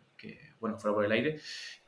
bueno, 0.60 0.78
fuera 0.78 0.94
por 0.94 1.04
el 1.04 1.12
aire. 1.12 1.38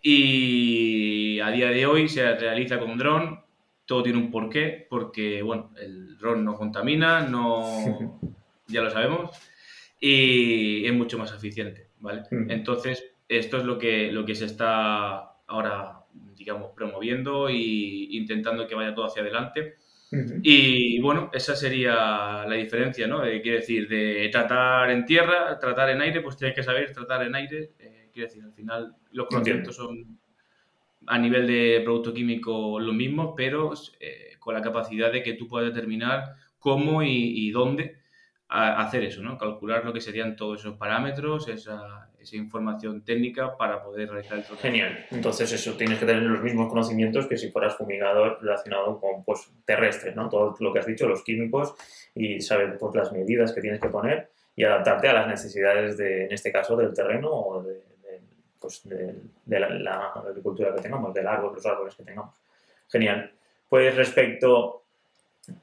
Y 0.02 1.40
a 1.40 1.50
día 1.50 1.70
de 1.70 1.86
hoy 1.86 2.08
se 2.08 2.34
realiza 2.36 2.78
con 2.78 2.96
dron, 2.96 3.40
todo 3.84 4.02
tiene 4.02 4.18
un 4.18 4.30
porqué, 4.30 4.86
porque, 4.88 5.42
bueno, 5.42 5.72
el 5.80 6.16
dron 6.18 6.44
no 6.44 6.56
contamina, 6.56 7.22
no, 7.22 7.62
ya 8.66 8.82
lo 8.82 8.90
sabemos, 8.90 9.30
y 9.98 10.86
es 10.86 10.92
mucho 10.92 11.18
más 11.18 11.32
eficiente, 11.32 11.88
¿vale? 11.98 12.22
Entonces, 12.30 13.09
esto 13.38 13.58
es 13.58 13.64
lo 13.64 13.78
que, 13.78 14.10
lo 14.12 14.24
que 14.24 14.34
se 14.34 14.46
está 14.46 15.36
ahora, 15.46 16.00
digamos, 16.36 16.72
promoviendo 16.74 17.48
e 17.48 17.54
intentando 17.54 18.66
que 18.66 18.74
vaya 18.74 18.94
todo 18.94 19.06
hacia 19.06 19.22
adelante. 19.22 19.76
Y 20.42 21.00
bueno, 21.00 21.30
esa 21.32 21.54
sería 21.54 22.44
la 22.44 22.54
diferencia, 22.56 23.06
¿no? 23.06 23.20
quiere 23.20 23.58
decir, 23.58 23.88
de 23.88 24.28
tratar 24.32 24.90
en 24.90 25.04
tierra, 25.04 25.56
tratar 25.60 25.90
en 25.90 26.00
aire, 26.00 26.20
pues 26.20 26.36
tienes 26.36 26.56
que 26.56 26.64
saber 26.64 26.92
tratar 26.92 27.22
en 27.22 27.36
aire. 27.36 27.70
Eh, 27.78 28.00
Quiero 28.12 28.28
decir, 28.28 28.44
al 28.44 28.52
final 28.52 28.96
los 29.12 29.28
conceptos 29.28 29.76
son 29.76 30.18
a 31.06 31.18
nivel 31.18 31.46
de 31.46 31.80
producto 31.84 32.12
químico 32.12 32.78
los 32.80 32.94
mismos, 32.94 33.34
pero 33.36 33.72
eh, 34.00 34.36
con 34.38 34.54
la 34.54 34.62
capacidad 34.62 35.12
de 35.12 35.22
que 35.22 35.34
tú 35.34 35.48
puedas 35.48 35.72
determinar 35.72 36.34
cómo 36.58 37.02
y, 37.02 37.50
dónde 37.50 37.98
hacer 38.48 39.04
eso, 39.04 39.22
¿no? 39.22 39.38
Calcular 39.38 39.84
lo 39.84 39.92
que 39.92 40.00
serían 40.00 40.36
todos 40.36 40.60
esos 40.60 40.76
parámetros, 40.76 41.48
esa, 41.48 42.09
esa 42.20 42.36
información 42.36 43.02
técnica 43.02 43.56
para 43.56 43.82
poder 43.82 44.10
realizar 44.10 44.38
el 44.38 44.44
proceso. 44.44 44.62
Genial. 44.62 45.06
Entonces 45.10 45.50
eso, 45.52 45.74
tienes 45.76 45.98
que 45.98 46.06
tener 46.06 46.22
los 46.22 46.42
mismos 46.42 46.68
conocimientos 46.68 47.26
que 47.26 47.36
si 47.36 47.50
fueras 47.50 47.76
fumigador 47.76 48.38
relacionado 48.40 49.00
con 49.00 49.24
pues, 49.24 49.50
terrestres, 49.64 50.14
¿no? 50.14 50.28
Todo 50.28 50.54
lo 50.60 50.72
que 50.72 50.80
has 50.80 50.86
dicho, 50.86 51.08
los 51.08 51.22
químicos 51.22 51.74
y 52.14 52.40
saber 52.40 52.76
pues, 52.78 52.94
las 52.94 53.12
medidas 53.12 53.52
que 53.52 53.60
tienes 53.60 53.80
que 53.80 53.88
poner 53.88 54.30
y 54.54 54.64
adaptarte 54.64 55.08
a 55.08 55.14
las 55.14 55.28
necesidades, 55.28 55.96
de, 55.96 56.24
en 56.26 56.32
este 56.32 56.52
caso, 56.52 56.76
del 56.76 56.92
terreno 56.92 57.30
o 57.30 57.62
de, 57.62 57.80
pues, 58.60 58.82
de, 58.84 59.60
la, 59.60 60.12
agricultura 60.14 60.74
que 60.74 60.82
tengamos, 60.82 61.14
del 61.14 61.26
árbol, 61.26 61.54
los 61.54 61.64
árboles 61.64 61.94
que 61.94 62.04
tengamos. 62.04 62.34
Genial. 62.88 63.32
Pues 63.68 63.94
respecto 63.96 64.79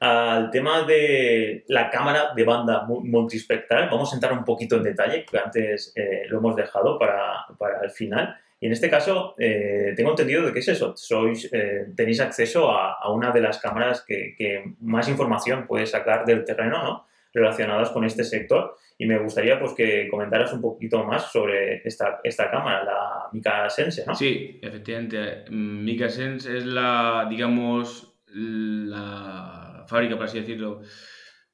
al 0.00 0.50
tema 0.50 0.82
de 0.82 1.64
la 1.68 1.90
cámara 1.90 2.32
de 2.34 2.44
banda 2.44 2.86
multispectral, 2.86 3.88
vamos 3.90 4.12
a 4.12 4.16
entrar 4.16 4.32
un 4.32 4.44
poquito 4.44 4.76
en 4.76 4.82
detalle, 4.82 5.24
que 5.24 5.38
antes 5.38 5.92
eh, 5.96 6.22
lo 6.28 6.38
hemos 6.38 6.56
dejado 6.56 6.98
para, 6.98 7.46
para, 7.58 7.80
el 7.82 7.90
final. 7.90 8.36
Y 8.60 8.66
en 8.66 8.72
este 8.72 8.90
caso, 8.90 9.34
eh, 9.38 9.92
tengo 9.96 10.10
entendido 10.10 10.44
de 10.44 10.52
qué 10.52 10.58
es 10.58 10.68
eso. 10.68 10.96
Sois, 10.96 11.48
eh, 11.52 11.86
tenéis 11.96 12.20
acceso 12.20 12.70
a, 12.70 12.94
a, 12.94 13.10
una 13.10 13.30
de 13.30 13.40
las 13.40 13.58
cámaras 13.58 14.02
que, 14.06 14.34
que, 14.36 14.74
más 14.80 15.08
información 15.08 15.66
puede 15.66 15.86
sacar 15.86 16.24
del 16.24 16.44
terreno, 16.44 16.82
¿no? 16.82 17.08
relacionadas 17.32 17.90
con 17.90 18.04
este 18.04 18.24
sector 18.24 18.76
y 18.96 19.06
me 19.06 19.18
gustaría 19.18 19.58
pues 19.60 19.72
que 19.74 20.08
comentaras 20.08 20.52
un 20.52 20.60
poquito 20.60 21.04
más 21.04 21.30
sobre 21.30 21.82
esta, 21.86 22.20
esta 22.24 22.50
cámara, 22.50 22.84
la 22.84 23.28
Mica 23.32 23.70
Sense, 23.70 24.04
¿no? 24.06 24.14
Sí, 24.14 24.58
efectivamente. 24.60 25.44
Mica 25.50 26.08
Sense 26.08 26.58
es 26.58 26.66
la, 26.66 27.26
digamos, 27.30 28.12
la 28.34 29.67
fábrica, 29.88 30.16
por 30.16 30.26
así 30.26 30.40
decirlo, 30.40 30.82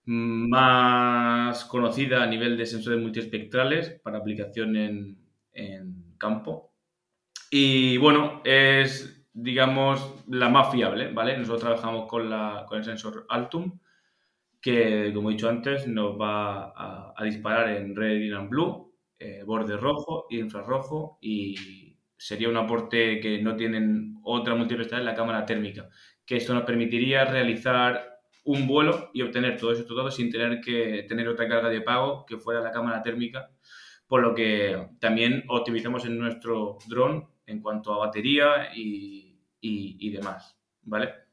más 0.06 1.64
conocida 1.64 2.22
a 2.22 2.26
nivel 2.26 2.56
de 2.56 2.66
sensores 2.66 3.00
multiespectrales 3.00 4.00
para 4.02 4.18
aplicación 4.18 4.76
en, 4.76 5.18
campo. 6.18 6.72
Y 7.50 7.96
bueno, 7.98 8.40
es, 8.44 9.28
digamos, 9.32 10.24
la 10.28 10.48
más 10.48 10.72
fiable, 10.72 11.12
¿vale? 11.12 11.36
Nosotros 11.36 11.62
trabajamos 11.62 12.06
con, 12.08 12.30
la, 12.30 12.64
con 12.66 12.78
el 12.78 12.84
sensor 12.84 13.26
Altum, 13.28 13.78
que, 14.60 15.12
como 15.14 15.28
he 15.28 15.34
dicho 15.34 15.48
antes, 15.48 15.86
nos 15.86 16.18
va 16.18 16.72
a, 17.14 17.24
disparar 17.24 17.68
en 17.68 17.94
red, 17.94 18.16
green 18.16 18.48
blue, 18.48 18.94
eh, 19.18 19.42
borde 19.44 19.76
rojo 19.76 20.26
infrarrojo, 20.30 21.18
y 21.20 21.54
sería 22.16 22.48
un 22.48 22.56
aporte 22.56 23.20
que 23.20 23.42
no 23.42 23.54
tienen 23.54 24.16
otra 24.22 24.54
en 24.54 25.04
la 25.04 25.14
cámara 25.14 25.44
térmica, 25.44 25.88
que 26.24 26.36
esto 26.36 26.54
nos 26.54 26.64
permitiría 26.64 27.26
realizar 27.26 28.13
un 28.44 28.66
vuelo 28.66 29.10
y 29.12 29.22
obtener 29.22 29.58
todos 29.58 29.78
esos 29.80 29.96
datos 29.96 30.16
sin 30.16 30.30
tener 30.30 30.60
que 30.60 31.04
tener 31.08 31.28
otra 31.28 31.48
carga 31.48 31.68
de 31.68 31.80
pago 31.80 32.24
que 32.26 32.38
fuera 32.38 32.60
la 32.60 32.72
cámara 32.72 33.02
térmica, 33.02 33.50
por 34.06 34.22
lo 34.22 34.34
que 34.34 34.88
también 35.00 35.44
optimizamos 35.48 36.04
en 36.04 36.18
nuestro 36.18 36.78
dron 36.88 37.28
en 37.46 37.60
cuanto 37.60 37.92
a 37.94 38.06
batería 38.06 38.74
y, 38.74 39.40
y 39.60 40.10
demás, 40.10 40.58
¿vale? 40.82 41.24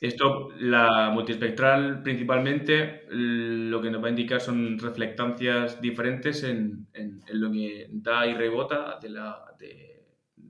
Esto, 0.00 0.48
la 0.58 1.10
multiespectral 1.10 2.02
principalmente, 2.02 3.02
lo 3.10 3.82
que 3.82 3.90
nos 3.90 4.02
va 4.02 4.06
a 4.06 4.10
indicar 4.10 4.40
son 4.40 4.78
reflectancias 4.78 5.78
diferentes 5.78 6.42
en, 6.42 6.88
en, 6.94 7.20
lo 7.32 7.52
que 7.52 7.86
da 7.90 8.26
y 8.26 8.32
rebota 8.32 8.98
de, 8.98 9.10
la, 9.10 9.44
de, 9.58 10.06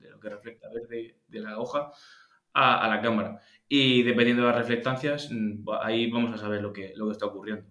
lo 0.09 0.21
que 0.21 0.29
refleja 0.29 0.69
verde 0.73 1.17
de 1.27 1.39
la 1.41 1.59
hoja 1.59 1.91
a, 2.53 2.87
la 2.87 3.01
cámara. 3.01 3.41
Y 3.73 4.03
dependiendo 4.03 4.43
de 4.43 4.49
las 4.49 4.57
reflectancias, 4.57 5.29
mm, 5.31 5.63
ahí 5.81 6.11
vamos 6.11 6.33
a 6.33 6.37
saber 6.37 6.61
lo 6.61 6.73
que, 6.73 6.91
lo 6.97 7.05
que 7.05 7.13
está 7.13 7.27
ocurriendo. 7.27 7.63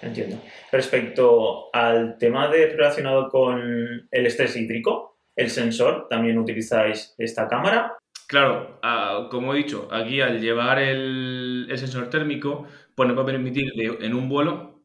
Entiendo. 0.00 0.40
Respecto 0.70 1.68
al 1.74 2.16
tema 2.16 2.46
de, 2.46 2.68
relacionado 2.68 3.28
con 3.28 4.06
el 4.08 4.26
estrés 4.26 4.56
hídrico, 4.56 5.18
el 5.34 5.50
sensor, 5.50 6.06
¿también 6.08 6.38
utilizáis 6.38 7.12
esta 7.18 7.48
cámara? 7.48 7.98
Claro, 8.28 8.78
ah, 8.84 9.26
como 9.32 9.52
he 9.52 9.56
dicho, 9.58 9.88
aquí 9.90 10.20
al 10.20 10.40
llevar 10.40 10.78
el, 10.78 11.66
sensor 11.74 12.08
térmico, 12.08 12.68
pues 12.94 13.08
nos 13.08 13.18
va 13.18 13.22
a 13.22 13.26
permitir 13.26 13.72
en 13.76 14.14
un 14.14 14.28
vuelo 14.28 14.84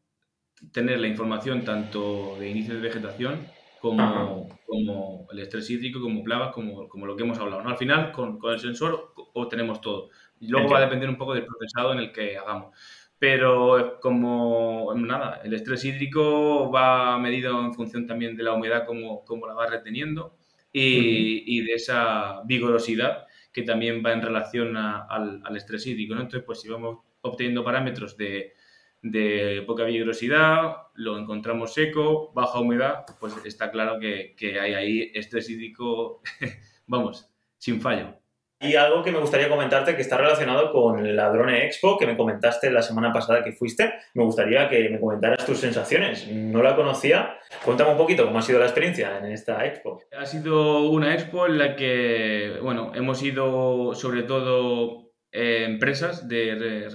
tener 0.71 0.99
la 1.01 1.07
información 1.07 1.63
tanto 1.63 2.35
de 2.39 2.49
inicio 2.49 2.73
de 2.73 2.81
vegetación 2.81 3.45
como, 3.79 4.49
como 4.65 5.27
el 5.31 5.37
estrés 5.37 5.69
hídrico, 5.69 6.01
como 6.01 6.23
plagas, 6.23 6.51
como, 6.51 6.89
como, 6.89 7.05
lo 7.05 7.15
que 7.15 7.21
hemos 7.21 7.37
hablado. 7.37 7.61
¿no? 7.61 7.69
Al 7.69 7.77
final, 7.77 8.11
con, 8.11 8.39
con 8.39 8.53
el 8.53 8.59
sensor 8.59 9.13
obtenemos 9.41 9.81
todo. 9.81 10.09
Y 10.39 10.47
luego 10.47 10.69
va 10.69 10.79
a 10.79 10.81
depender 10.81 11.09
un 11.09 11.17
poco 11.17 11.33
del 11.33 11.45
procesado 11.45 11.93
en 11.93 11.99
el 11.99 12.11
que 12.11 12.37
hagamos. 12.37 12.75
Pero 13.17 13.99
como 14.01 14.93
nada, 14.95 15.41
el 15.43 15.53
estrés 15.53 15.85
hídrico 15.85 16.69
va 16.71 17.17
medido 17.17 17.59
en 17.61 17.73
función 17.73 18.05
también 18.05 18.35
de 18.35 18.43
la 18.43 18.53
humedad, 18.53 18.85
como, 18.85 19.23
como 19.23 19.47
la 19.47 19.53
va 19.53 19.67
reteniendo, 19.67 20.37
y, 20.71 21.43
y 21.57 21.61
de 21.61 21.73
esa 21.73 22.41
vigorosidad 22.45 23.25
que 23.53 23.63
también 23.63 24.03
va 24.05 24.11
en 24.11 24.21
relación 24.21 24.75
al, 24.75 25.41
al, 25.43 25.55
estrés 25.55 25.87
hídrico. 25.87 26.13
¿no? 26.13 26.21
Entonces, 26.21 26.43
pues 26.45 26.59
si 26.59 26.67
vamos 26.67 26.99
obteniendo 27.21 27.63
parámetros 27.63 28.17
de, 28.17 28.53
de, 29.01 29.63
poca 29.65 29.85
vigorosidad, 29.85 30.75
lo 30.95 31.17
encontramos 31.17 31.73
seco, 31.73 32.33
baja 32.33 32.59
humedad, 32.59 33.05
pues 33.19 33.33
está 33.45 33.71
claro 33.71 33.97
que, 33.97 34.35
que 34.37 34.59
hay 34.59 34.73
ahí 34.73 35.11
estrés 35.13 35.49
hídrico, 35.49 36.21
vamos, 36.87 37.29
sin 37.57 37.79
fallo. 37.79 38.24
Y 38.61 38.75
algo 38.75 39.03
que 39.03 39.11
me 39.11 39.19
gustaría 39.19 39.49
comentarte 39.49 39.95
que 39.95 40.01
está 40.01 40.17
relacionado 40.17 40.71
con 40.71 41.15
la 41.15 41.29
Drone 41.29 41.65
Expo 41.65 41.97
que 41.97 42.07
me 42.07 42.15
comentaste 42.15 42.71
la 42.71 42.81
semana 42.81 43.11
pasada 43.11 43.43
que 43.43 43.51
fuiste. 43.51 43.93
Me 44.13 44.23
gustaría 44.23 44.69
que 44.69 44.89
me 44.89 44.99
comentaras 44.99 45.45
tus 45.45 45.59
sensaciones. 45.59 46.27
No 46.27 46.63
la 46.63 46.75
conocía. 46.75 47.37
Cuéntame 47.63 47.91
un 47.91 47.97
poquito 47.97 48.25
cómo 48.25 48.39
ha 48.39 48.41
sido 48.41 48.59
la 48.59 48.65
experiencia 48.65 49.17
en 49.17 49.25
esta 49.25 49.65
expo. 49.65 50.01
Ha 50.17 50.25
sido 50.25 50.89
una 50.89 51.13
expo 51.13 51.47
en 51.47 51.57
la 51.57 51.75
que, 51.75 52.57
bueno, 52.61 52.91
hemos 52.95 53.21
ido 53.21 53.93
sobre 53.93 54.23
todo 54.23 55.05
eh, 55.31 55.65
empresas 55.65 56.29
de, 56.29 56.87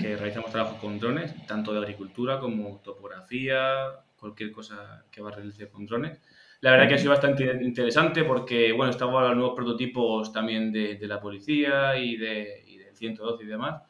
que 0.00 0.16
realizamos 0.16 0.52
trabajo 0.52 0.78
con 0.80 1.00
drones, 1.00 1.34
tanto 1.46 1.72
de 1.72 1.80
agricultura 1.80 2.38
como 2.38 2.80
topografía, 2.80 3.88
cualquier 4.18 4.52
cosa 4.52 5.04
que 5.10 5.22
va 5.22 5.30
a 5.30 5.32
realizar 5.32 5.70
con 5.70 5.86
drones. 5.86 6.20
La 6.60 6.72
verdad 6.72 6.88
que 6.88 6.94
ha 6.94 6.98
sido 6.98 7.10
bastante 7.10 7.44
interesante 7.62 8.24
porque, 8.24 8.72
bueno, 8.72 8.90
estaban 8.90 9.28
los 9.28 9.36
nuevos 9.36 9.54
prototipos 9.54 10.32
también 10.32 10.72
de, 10.72 10.98
la 11.02 11.20
policía 11.20 11.96
y, 11.96 12.16
de, 12.16 12.64
y 12.66 12.78
del 12.78 12.96
112 12.96 13.44
y 13.44 13.46
demás. 13.46 13.82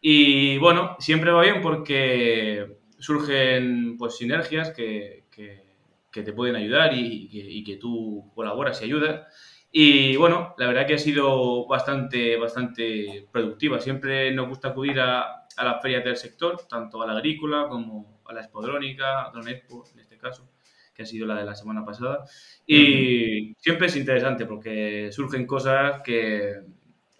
Y 0.00 0.58
bueno, 0.58 0.96
siempre 0.98 1.30
va 1.30 1.42
bien 1.42 1.62
porque 1.62 2.78
surgen 2.98 3.96
pues 3.96 4.16
sinergias 4.16 4.70
que, 4.70 5.24
que, 5.30 6.22
te 6.22 6.32
pueden 6.34 6.56
ayudar 6.56 6.92
y, 6.92 7.28
y, 7.30 7.64
que 7.64 7.76
tú 7.76 8.30
colaboras 8.34 8.82
y 8.82 8.84
ayudas. 8.84 9.26
Y 9.70 10.16
bueno, 10.16 10.54
la 10.58 10.66
verdad 10.66 10.86
que 10.86 10.94
ha 10.94 10.98
sido 10.98 11.66
bastante, 11.66 12.36
bastante 12.36 13.26
productiva. 13.32 13.80
Siempre 13.80 14.30
nos 14.32 14.48
gusta 14.48 14.68
acudir 14.68 15.00
a, 15.00 15.46
a 15.56 15.64
las 15.64 15.80
ferias 15.80 16.04
del 16.04 16.16
sector, 16.16 16.60
tanto 16.68 17.02
a 17.02 17.06
la 17.06 17.12
agrícola 17.14 17.68
como 17.68 18.21
a 18.32 18.34
la 18.34 18.40
espodrónica, 18.40 19.26
a 19.26 19.50
Expo 19.50 19.84
en 19.92 20.00
este 20.00 20.18
caso 20.18 20.48
que 20.94 21.02
ha 21.02 21.06
sido 21.06 21.26
la 21.26 21.36
de 21.36 21.44
la 21.44 21.54
semana 21.54 21.84
pasada. 21.84 22.24
Y 22.66 23.54
siempre 23.58 23.86
es 23.86 23.96
interesante 23.96 24.46
porque 24.46 25.10
surgen 25.10 25.46
cosas 25.46 26.02
que, 26.02 26.60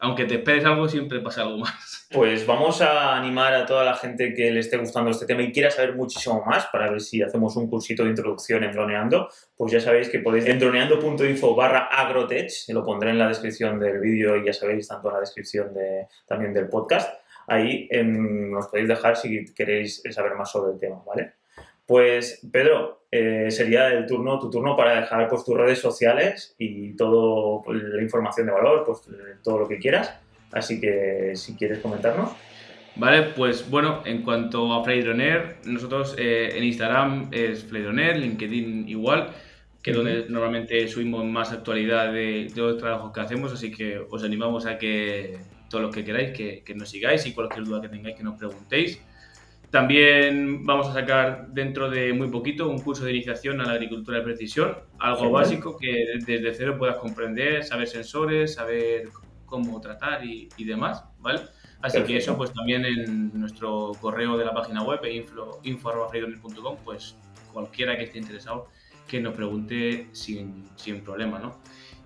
aunque 0.02 0.24
te 0.24 0.34
esperes 0.34 0.64
algo, 0.64 0.88
siempre 0.88 1.20
pasa 1.20 1.42
algo 1.42 1.58
más. 1.58 1.72
Pues 2.12 2.46
vamos 2.46 2.82
a 2.82 3.16
animar 3.16 3.54
a 3.54 3.64
toda 3.64 3.84
la 3.84 3.94
gente 3.94 4.34
que 4.34 4.50
le 4.50 4.60
esté 4.60 4.76
gustando 4.76 5.10
este 5.10 5.24
tema 5.24 5.40
y 5.40 5.50
quiera 5.50 5.70
saber 5.70 5.96
muchísimo 5.96 6.44
más 6.44 6.66
para 6.66 6.90
ver 6.90 7.00
si 7.00 7.22
hacemos 7.22 7.56
un 7.56 7.70
cursito 7.70 8.02
de 8.02 8.10
introducción 8.10 8.62
en 8.64 8.70
droneando. 8.70 9.30
Pues 9.56 9.72
ya 9.72 9.80
sabéis 9.80 10.10
que 10.10 10.18
podéis 10.18 10.44
en 10.44 10.58
droneando.info 10.58 11.54
barra 11.54 11.86
agrotech, 11.86 12.52
lo 12.68 12.84
pondré 12.84 13.12
en 13.12 13.18
la 13.18 13.28
descripción 13.28 13.80
del 13.80 13.98
vídeo 13.98 14.36
y 14.36 14.44
ya 14.44 14.52
sabéis, 14.52 14.88
tanto 14.88 15.08
en 15.08 15.14
la 15.14 15.20
descripción 15.20 15.72
de, 15.72 16.06
también 16.26 16.52
del 16.52 16.68
podcast. 16.68 17.18
Ahí 17.46 17.88
em, 17.90 18.50
nos 18.50 18.66
podéis 18.66 18.88
dejar 18.88 19.16
si 19.16 19.46
queréis 19.54 20.02
saber 20.10 20.34
más 20.34 20.50
sobre 20.50 20.72
el 20.72 20.78
tema, 20.78 21.02
¿vale? 21.06 21.32
Pues 21.86 22.46
Pedro, 22.50 23.02
eh, 23.10 23.50
sería 23.50 23.88
el 23.88 24.06
turno, 24.06 24.38
tu 24.38 24.50
turno 24.50 24.76
para 24.76 25.00
dejar 25.00 25.28
pues, 25.28 25.44
tus 25.44 25.56
redes 25.56 25.78
sociales 25.78 26.54
y 26.58 26.96
toda 26.96 27.62
pues, 27.62 27.82
la 27.82 28.02
información 28.02 28.46
de 28.46 28.52
valor, 28.52 28.84
pues 28.86 29.00
todo 29.42 29.58
lo 29.58 29.68
que 29.68 29.78
quieras. 29.78 30.18
Así 30.52 30.80
que 30.80 31.32
si 31.34 31.54
quieres 31.56 31.80
comentarnos. 31.80 32.30
Vale, 32.96 33.22
pues 33.34 33.68
bueno, 33.70 34.02
en 34.04 34.22
cuanto 34.22 34.72
a 34.72 34.84
Flydroner, 34.84 35.56
nosotros 35.64 36.14
eh, 36.18 36.50
en 36.54 36.64
Instagram 36.64 37.28
es 37.32 37.64
Flydroner, 37.64 38.18
LinkedIn 38.18 38.86
igual, 38.88 39.30
que 39.82 39.92
es 39.92 39.96
donde 39.96 40.26
normalmente 40.28 40.86
subimos 40.88 41.24
más 41.24 41.52
actualidad 41.52 42.12
de, 42.12 42.48
de, 42.54 42.60
los 42.60 42.76
trabajos 42.76 43.12
que 43.12 43.20
hacemos, 43.20 43.52
así 43.52 43.70
que 43.70 43.98
os 43.98 44.22
animamos 44.22 44.66
a 44.66 44.76
que 44.76 45.38
todos 45.70 45.84
los 45.84 45.94
que 45.94 46.04
queráis 46.04 46.36
que, 46.36 46.62
que 46.64 46.74
nos 46.74 46.90
sigáis 46.90 47.24
y 47.26 47.32
cualquier 47.32 47.64
duda 47.64 47.80
que 47.80 47.88
tengáis 47.88 48.14
que 48.14 48.22
nos 48.22 48.38
preguntéis. 48.38 49.00
También 49.72 50.66
vamos 50.66 50.88
a 50.88 50.92
sacar 50.92 51.48
dentro 51.48 51.88
de 51.88 52.12
muy 52.12 52.28
poquito 52.28 52.68
un 52.68 52.78
curso 52.78 53.06
de 53.06 53.12
iniciación 53.12 53.58
a 53.62 53.64
la 53.64 53.72
agricultura 53.72 54.18
de 54.18 54.24
precisión, 54.24 54.76
algo 54.98 55.30
básico 55.30 55.78
que 55.78 56.18
desde 56.26 56.52
cero 56.52 56.76
puedas 56.78 56.96
comprender, 56.96 57.64
saber 57.64 57.88
sensores, 57.88 58.52
saber 58.52 59.08
cómo 59.46 59.80
tratar 59.80 60.26
y, 60.26 60.50
demás, 60.62 61.02
¿vale? 61.20 61.40
Así 61.80 62.02
que 62.02 62.18
eso 62.18 62.36
pues 62.36 62.52
también 62.52 62.84
en 62.84 63.32
nuestro 63.32 63.92
correo 63.98 64.36
de 64.36 64.44
la 64.44 64.52
página 64.52 64.82
web 64.82 65.00
info, 65.10 65.58
info.com, 65.62 66.76
pues 66.84 67.16
cualquiera 67.50 67.96
que 67.96 68.04
esté 68.04 68.18
interesado 68.18 68.68
que 69.08 69.20
nos 69.22 69.32
pregunte 69.32 70.08
sin, 70.12 70.64
sin 70.76 71.00
problema, 71.00 71.38
¿no? 71.38 71.56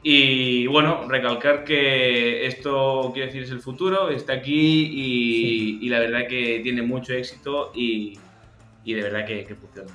Y 0.02 0.66
bueno, 0.68 1.08
recalcar 1.08 1.64
que 1.64 2.46
esto, 2.46 3.10
quiere 3.12 3.26
decir, 3.26 3.42
es 3.42 3.50
el 3.50 3.60
futuro, 3.60 4.08
está 4.10 4.34
aquí 4.34 5.80
y, 5.82 5.88
la 5.88 5.98
verdad 5.98 6.28
que 6.28 6.60
tiene 6.62 6.82
mucho 6.82 7.12
éxito 7.12 7.72
y, 7.74 8.18
de 8.84 9.02
verdad 9.02 9.26
que, 9.26 9.54
funciona. 9.54 9.90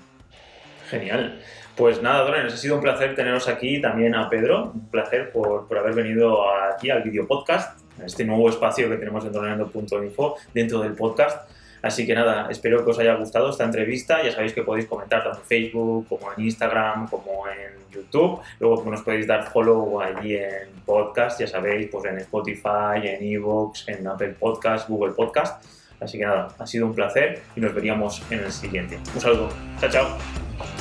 Genial. 0.89 1.39
Pues 1.77 2.01
nada, 2.01 2.25
Drones, 2.25 2.53
ha 2.53 2.57
sido 2.57 2.75
un 2.75 2.81
placer 2.81 3.15
teneros 3.15 3.47
aquí, 3.47 3.79
también 3.79 4.13
a 4.13 4.29
Pedro, 4.29 4.73
un 4.73 4.89
placer 4.89 5.31
por, 5.31 5.67
por 5.67 5.77
haber 5.77 5.93
venido 5.93 6.43
aquí 6.53 6.89
al 6.89 7.01
video 7.03 7.25
podcast, 7.25 7.79
este 8.05 8.25
nuevo 8.25 8.49
espacio 8.49 8.89
que 8.89 8.97
tenemos 8.97 9.23
en 9.23 9.31
droneando.info 9.31 10.35
dentro 10.53 10.81
del 10.81 10.93
podcast. 10.93 11.49
Así 11.82 12.06
que 12.06 12.13
nada, 12.13 12.48
espero 12.50 12.84
que 12.84 12.91
os 12.91 13.00
haya 13.00 13.15
gustado 13.15 13.50
esta 13.50 13.63
entrevista. 13.63 14.22
Ya 14.24 14.32
sabéis 14.32 14.54
que 14.54 14.63
podéis 14.63 14.86
comentar 14.86 15.24
tanto 15.24 15.39
en 15.39 15.46
Facebook 15.46 16.08
como 16.08 16.32
en 16.34 16.44
Instagram 16.44 17.08
como 17.08 17.48
en 17.48 17.91
YouTube. 17.91 18.39
Luego 18.60 18.84
nos 18.89 19.02
podéis 19.02 19.28
dar 19.28 19.50
follow 19.52 20.02
allí 20.02 20.36
en 20.36 20.70
podcast, 20.86 21.39
ya 21.39 21.48
sabéis, 21.48 21.89
pues 21.91 22.06
en 22.06 22.17
Spotify, 22.20 23.02
en 23.04 23.24
Evox, 23.24 23.88
en 23.88 24.08
Apple 24.08 24.36
Podcast, 24.39 24.88
Google 24.89 25.13
Podcast. 25.13 25.63
Así 26.00 26.17
que 26.17 26.26
nada, 26.26 26.50
ha 26.58 26.65
sido 26.65 26.88
un 26.88 26.96
placer 26.96 27.41
y 27.56 27.62
nos 27.62 27.74
veríamos 27.74 28.24
en 28.32 28.39
el 28.39 28.52
siguiente. 28.52 29.00
Un 29.13 29.22
saludo. 29.22 29.50
Chao, 29.80 29.89
chao. 29.89 30.81